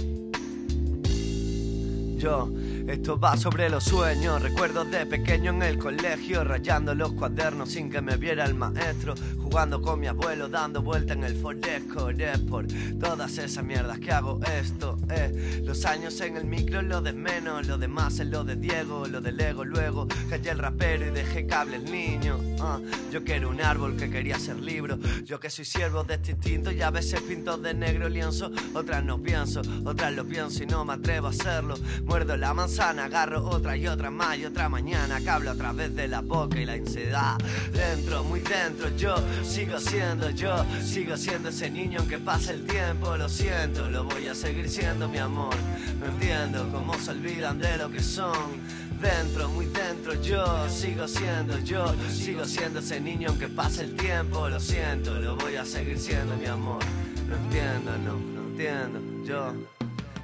Yo, 2.16 2.50
esto 2.86 3.18
va 3.18 3.36
sobre 3.36 3.68
los 3.68 3.84
sueños, 3.84 4.40
recuerdos 4.40 4.90
de 4.90 5.04
pequeño 5.04 5.50
en 5.50 5.62
el 5.62 5.78
colegio, 5.78 6.44
rayando 6.44 6.94
los 6.94 7.12
cuadernos 7.12 7.70
sin 7.70 7.90
que 7.90 8.00
me 8.00 8.16
viera 8.16 8.44
el 8.44 8.54
maestro, 8.54 9.14
jugando 9.36 9.82
con 9.82 10.00
mi 10.00 10.06
abuelo, 10.06 10.48
dando 10.48 10.80
vuelta 10.80 11.12
en 11.12 11.24
el 11.24 11.36
Foresco, 11.36 12.10
es 12.10 12.38
por 12.40 12.66
todas 12.98 13.36
esas 13.36 13.64
mierdas 13.64 13.98
que 13.98 14.12
hago 14.12 14.40
esto, 14.58 14.95
eh. 15.10 15.62
Los 15.64 15.84
años 15.84 16.20
en 16.20 16.36
el 16.36 16.44
micro, 16.44 16.82
lo 16.82 17.00
de 17.00 17.12
menos, 17.12 17.66
lo 17.66 17.78
demás 17.78 18.18
es 18.18 18.26
lo 18.26 18.44
de 18.44 18.56
Diego, 18.56 19.06
lo 19.06 19.20
del 19.20 19.40
ego, 19.40 19.64
luego 19.64 20.06
callé 20.28 20.50
el 20.50 20.58
rapero 20.58 21.06
y 21.06 21.10
dejé 21.10 21.46
cable 21.46 21.76
el 21.76 21.84
niño, 21.84 22.38
ah. 22.60 22.80
Yo 23.10 23.24
que 23.24 23.36
era 23.36 23.48
un 23.48 23.60
árbol 23.60 23.96
que 23.96 24.10
quería 24.10 24.38
ser 24.38 24.56
libro, 24.56 24.98
yo 25.24 25.38
que 25.40 25.50
soy 25.50 25.64
siervo 25.64 26.04
de 26.04 26.14
este 26.14 26.32
instinto 26.32 26.70
y 26.70 26.82
a 26.82 26.90
veces 26.90 27.20
pinto 27.22 27.56
de 27.56 27.74
negro 27.74 28.08
lienzo, 28.08 28.50
otras 28.74 29.04
no 29.04 29.22
pienso, 29.22 29.62
otras 29.84 30.12
lo 30.12 30.24
pienso 30.24 30.62
y 30.62 30.66
no 30.66 30.84
me 30.84 30.94
atrevo 30.94 31.28
a 31.28 31.30
hacerlo. 31.30 31.76
Muerdo 32.04 32.36
la 32.36 32.52
manzana, 32.54 33.04
agarro 33.04 33.44
otra 33.48 33.76
y 33.76 33.86
otra 33.86 34.10
más 34.10 34.38
y 34.38 34.44
otra 34.44 34.68
mañana 34.68 35.20
que 35.20 35.30
hablo 35.30 35.50
a 35.50 35.54
través 35.54 35.94
de 35.94 36.08
la 36.08 36.20
boca 36.20 36.60
y 36.60 36.64
la 36.64 36.74
ansiedad. 36.74 37.36
Dentro, 37.72 38.24
muy 38.24 38.40
dentro, 38.40 38.94
yo 38.96 39.14
sigo 39.44 39.78
siendo 39.78 40.30
yo, 40.30 40.64
sigo 40.82 41.16
siendo 41.16 41.48
ese 41.50 41.70
niño 41.70 42.00
aunque 42.00 42.18
pase 42.18 42.52
el 42.52 42.66
tiempo, 42.66 43.16
lo 43.16 43.28
siento, 43.28 43.88
lo 43.90 44.04
voy 44.04 44.26
a 44.28 44.34
seguir 44.34 44.68
siendo 44.68 44.95
mi 44.96 45.18
amor. 45.18 45.54
No 46.00 46.06
entiendo 46.06 46.68
cómo 46.72 46.94
se 46.94 47.10
olvidan 47.10 47.58
de 47.58 47.76
lo 47.76 47.90
que 47.90 48.02
son. 48.02 48.60
Dentro, 49.00 49.48
muy 49.50 49.66
dentro, 49.66 50.14
yo 50.22 50.68
sigo 50.70 51.06
siendo 51.06 51.58
yo, 51.58 51.94
sigo 52.10 52.46
siendo 52.46 52.78
ese 52.78 52.98
niño 52.98 53.28
aunque 53.28 53.46
pase 53.46 53.82
el 53.82 53.94
tiempo, 53.94 54.48
lo 54.48 54.58
siento, 54.58 55.14
lo 55.20 55.36
voy 55.36 55.56
a 55.56 55.66
seguir 55.66 55.98
siendo 55.98 56.34
mi 56.36 56.46
amor. 56.46 56.82
No 57.28 57.36
entiendo, 57.36 57.92
no, 57.98 58.14
no 58.14 58.48
entiendo, 58.48 59.26
yo. 59.26 59.52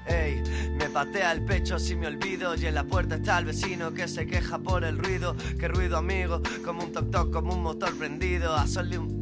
Ey, 0.06 0.42
me 0.78 0.88
patea 0.88 1.32
el 1.32 1.44
pecho 1.44 1.78
si 1.78 1.94
me 1.94 2.06
olvido 2.06 2.54
y 2.54 2.66
en 2.66 2.74
la 2.74 2.84
puerta 2.84 3.16
está 3.16 3.38
el 3.38 3.44
vecino 3.44 3.92
que 3.92 4.08
se 4.08 4.26
queja 4.26 4.58
por 4.58 4.84
el 4.84 4.98
ruido. 4.98 5.36
Qué 5.60 5.68
ruido 5.68 5.98
amigo, 5.98 6.40
como 6.64 6.82
un 6.82 6.92
toc 6.92 7.10
toc, 7.10 7.30
como 7.30 7.54
un 7.54 7.62
motor 7.62 7.94
prendido. 7.96 8.56
A 8.56 8.66
sol 8.66 8.90
un 8.98 9.21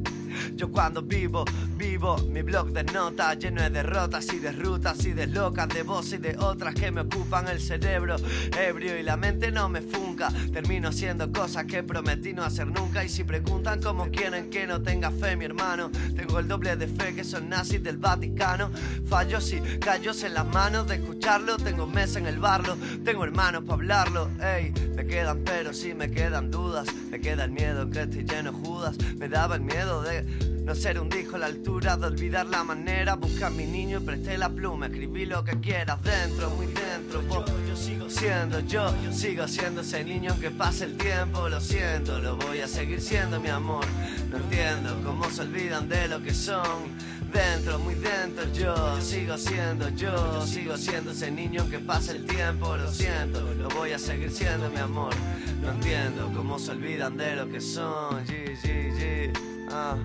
Yo 0.54 0.70
cuando 0.70 1.02
vivo, 1.02 1.44
vivo 1.76 2.16
mi 2.28 2.42
blog 2.42 2.72
de 2.72 2.84
notas 2.84 3.38
lleno 3.38 3.62
de 3.62 3.70
derrotas 3.70 4.32
y 4.32 4.38
de 4.38 4.52
rutas 4.52 5.04
y 5.04 5.12
de 5.12 5.26
locas, 5.26 5.68
de 5.68 5.82
voz 5.82 6.12
y 6.12 6.18
de 6.18 6.36
otras 6.38 6.74
que 6.74 6.90
me 6.90 7.02
ocupan 7.02 7.48
el 7.48 7.60
cerebro 7.60 8.16
ebrio 8.58 8.98
y 8.98 9.02
la 9.02 9.16
mente 9.16 9.50
no 9.50 9.68
me 9.68 9.80
funca. 9.80 10.28
Termino 10.52 10.88
haciendo 10.88 11.30
cosas 11.32 11.64
que 11.64 11.82
prometí 11.82 12.32
no 12.32 12.42
hacer 12.42 12.66
nunca 12.66 13.04
y 13.04 13.08
si 13.08 13.24
preguntan 13.24 13.80
cómo 13.82 14.10
quieren 14.10 14.50
que 14.50 14.66
no 14.66 14.82
tenga 14.82 15.10
fe 15.10 15.36
mi 15.36 15.44
hermano, 15.44 15.90
tengo 16.14 16.38
el 16.38 16.48
doble 16.48 16.76
de 16.76 16.86
fe 16.86 17.14
que 17.14 17.24
son 17.24 17.48
nazis 17.48 17.82
del 17.82 17.98
Vaticano. 17.98 18.70
Fallos 19.06 19.52
y 19.52 19.60
callos 19.78 20.22
en 20.22 20.34
las 20.34 20.46
manos 20.46 20.86
de 20.86 20.96
escucharlo, 20.96 21.56
tengo 21.56 21.86
mesa 21.86 22.18
en 22.18 22.26
el 22.26 22.38
barlo, 22.38 22.76
tengo 23.04 23.24
hermanos 23.24 23.62
para 23.62 23.74
hablarlo. 23.74 24.30
Ey, 24.40 24.72
me 24.94 25.06
quedan 25.06 25.42
pero 25.44 25.72
sí 25.72 25.94
me 25.94 26.10
quedan 26.10 26.50
dudas, 26.50 26.88
me 27.10 27.20
queda 27.20 27.44
el 27.44 27.50
miedo 27.50 27.88
que 27.90 28.02
estoy 28.02 28.24
lleno 28.24 28.52
de 28.52 28.58
Judas, 28.58 28.96
me 29.16 29.28
daba 29.28 29.56
el 29.56 29.62
miedo 29.62 30.02
de 30.02 30.19
no 30.64 30.74
ser 30.74 31.00
un 31.00 31.08
disco 31.08 31.36
a 31.36 31.40
la 31.40 31.46
altura 31.46 31.96
de 31.96 32.06
olvidar 32.06 32.46
la 32.46 32.62
manera. 32.64 33.16
Busca 33.16 33.48
a 33.48 33.50
mi 33.50 33.66
niño 33.66 33.98
y 33.98 34.04
presté 34.04 34.38
la 34.38 34.48
pluma. 34.48 34.86
Escribí 34.86 35.26
lo 35.26 35.42
que 35.44 35.58
quieras 35.60 36.02
dentro, 36.02 36.50
muy 36.50 36.66
dentro. 36.66 37.22
Yo, 37.28 37.44
yo 37.66 37.76
sigo 37.76 38.08
siendo 38.08 38.60
yo, 38.60 38.94
sigo 39.12 39.48
siendo 39.48 39.80
ese 39.80 40.04
niño 40.04 40.38
que 40.40 40.50
pase 40.50 40.84
el 40.84 40.96
tiempo. 40.96 41.48
Lo 41.48 41.60
siento, 41.60 42.18
lo 42.18 42.36
voy 42.36 42.60
a 42.60 42.68
seguir 42.68 43.00
siendo 43.00 43.40
mi 43.40 43.48
amor. 43.48 43.84
No 44.30 44.36
entiendo 44.36 45.00
cómo 45.04 45.30
se 45.30 45.42
olvidan 45.42 45.88
de 45.88 46.08
lo 46.08 46.22
que 46.22 46.34
son. 46.34 47.10
Dentro, 47.32 47.78
muy 47.78 47.94
dentro, 47.94 48.52
yo 48.52 49.00
sigo 49.00 49.38
siendo 49.38 49.88
yo, 49.90 50.44
sigo 50.44 50.76
siendo 50.76 51.12
ese 51.12 51.30
niño 51.30 51.68
que 51.70 51.78
pasa 51.78 52.10
el 52.10 52.26
tiempo, 52.26 52.76
lo 52.76 52.90
siento, 52.90 53.40
lo 53.54 53.68
voy 53.68 53.92
a 53.92 54.00
seguir 54.00 54.32
siendo 54.32 54.68
mi 54.68 54.78
amor. 54.78 55.14
No 55.62 55.70
entiendo 55.70 56.32
cómo 56.34 56.58
se 56.58 56.72
olvidan 56.72 57.16
de 57.16 57.36
lo 57.36 57.48
que 57.48 57.60
son. 57.60 58.26
G, 58.26 58.56
G, 58.60 59.32
G. 59.32 59.49
Ah. 59.72 59.96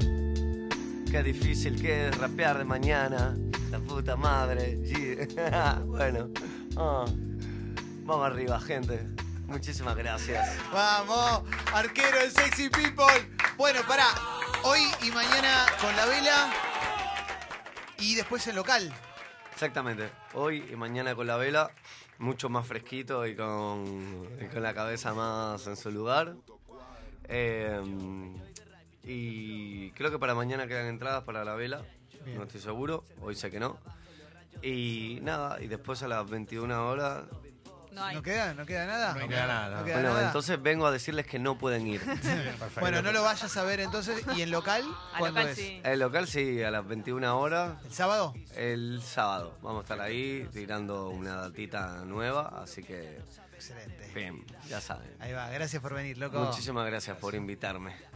Qué 1.10 1.24
difícil 1.24 1.82
que 1.82 2.08
es 2.08 2.18
rapear 2.18 2.58
de 2.58 2.66
mañana. 2.66 3.36
La 3.72 3.80
puta 3.80 4.16
madre. 4.16 4.78
G. 4.84 5.86
bueno. 5.86 6.30
ah. 6.78 7.06
Vamos 8.04 8.28
arriba, 8.28 8.60
gente. 8.60 9.08
Muchísimas 9.48 9.96
gracias. 9.96 10.58
Vamos, 10.72 11.44
arquero 11.74 12.20
el 12.20 12.32
Sexy 12.32 12.70
People. 12.70 13.06
Bueno, 13.58 13.82
pará, 13.88 14.08
hoy 14.64 14.82
y 15.04 15.12
mañana 15.12 15.66
con 15.80 15.96
la 15.96 16.06
vela 16.06 16.54
y 18.00 18.16
después 18.16 18.46
en 18.48 18.56
local. 18.56 18.94
Exactamente. 19.54 20.10
Hoy 20.34 20.66
y 20.72 20.76
mañana 20.76 21.16
con 21.16 21.28
la 21.28 21.38
vela, 21.38 21.72
mucho 22.20 22.50
más 22.50 22.68
fresquito 22.68 23.26
y 23.26 23.36
con, 23.36 24.28
y 24.42 24.46
con 24.54 24.62
la 24.62 24.74
cabeza 24.74 25.14
más 25.14 25.66
en 25.68 25.76
su 25.76 25.92
lugar. 25.92 26.36
Eh, 27.28 27.82
y 29.06 29.92
creo 29.92 30.12
que 30.12 30.20
para 30.20 30.34
mañana 30.36 30.68
quedan 30.68 30.88
entradas 30.88 31.24
para 31.24 31.44
la 31.46 31.56
vela. 31.56 31.82
Bien. 32.26 32.38
No 32.38 32.44
estoy 32.44 32.62
seguro. 32.62 33.06
Hoy 33.22 33.36
sé 33.36 33.52
que 33.52 33.60
no. 33.60 33.78
Y 34.62 35.20
nada, 35.22 35.62
y 35.62 35.68
después 35.68 36.02
a 36.04 36.08
las 36.08 36.28
21 36.30 36.88
horas. 36.90 37.24
No 37.92 38.04
hay. 38.04 38.16
¿No 38.16 38.22
queda? 38.24 38.54
¿No 38.54 38.66
queda 38.66 38.86
nada? 38.88 39.14
No 39.14 39.28
queda 39.28 39.48
nada. 39.48 39.78
No 39.80 39.86
queda 39.86 39.96
Bueno, 39.96 40.10
nada. 40.14 40.28
entonces 40.28 40.62
vengo 40.62 40.86
a 40.86 40.92
decirles 40.92 41.26
que 41.28 41.40
no 41.40 41.58
pueden 41.58 41.88
ir. 41.88 42.02
Bueno, 42.82 43.02
no 43.02 43.12
lo 43.14 43.24
vayas 43.24 43.56
a 43.56 43.64
ver 43.64 43.80
entonces. 43.80 44.22
¿Y 44.36 44.42
en 44.42 44.52
local? 44.52 44.84
Al 45.14 45.20
¿Cuándo 45.20 45.40
local 45.40 45.52
es? 45.54 45.58
sí. 45.58 45.82
El 45.84 46.00
local 46.00 46.28
sí, 46.28 46.62
a 46.64 46.72
las 46.72 46.86
21 46.86 47.40
horas. 47.40 47.84
¿El 47.86 47.94
sábado? 47.94 48.34
El 48.56 49.02
sábado. 49.02 49.58
Vamos 49.62 49.80
a 49.80 49.84
estar 49.84 50.02
ahí 50.02 50.48
tirando 50.52 51.10
una 51.10 51.36
datita 51.36 52.04
nueva. 52.06 52.62
Así 52.62 52.84
que, 52.84 53.20
Excelente. 53.54 54.12
bien, 54.14 54.44
ya 54.68 54.82
saben. 54.82 55.10
Ahí 55.20 55.32
va, 55.32 55.50
gracias 55.50 55.82
por 55.82 55.94
venir, 55.94 56.18
loco. 56.18 56.38
Muchísimas 56.40 56.86
gracias 56.88 57.18
por 57.18 57.34
invitarme. 57.36 57.96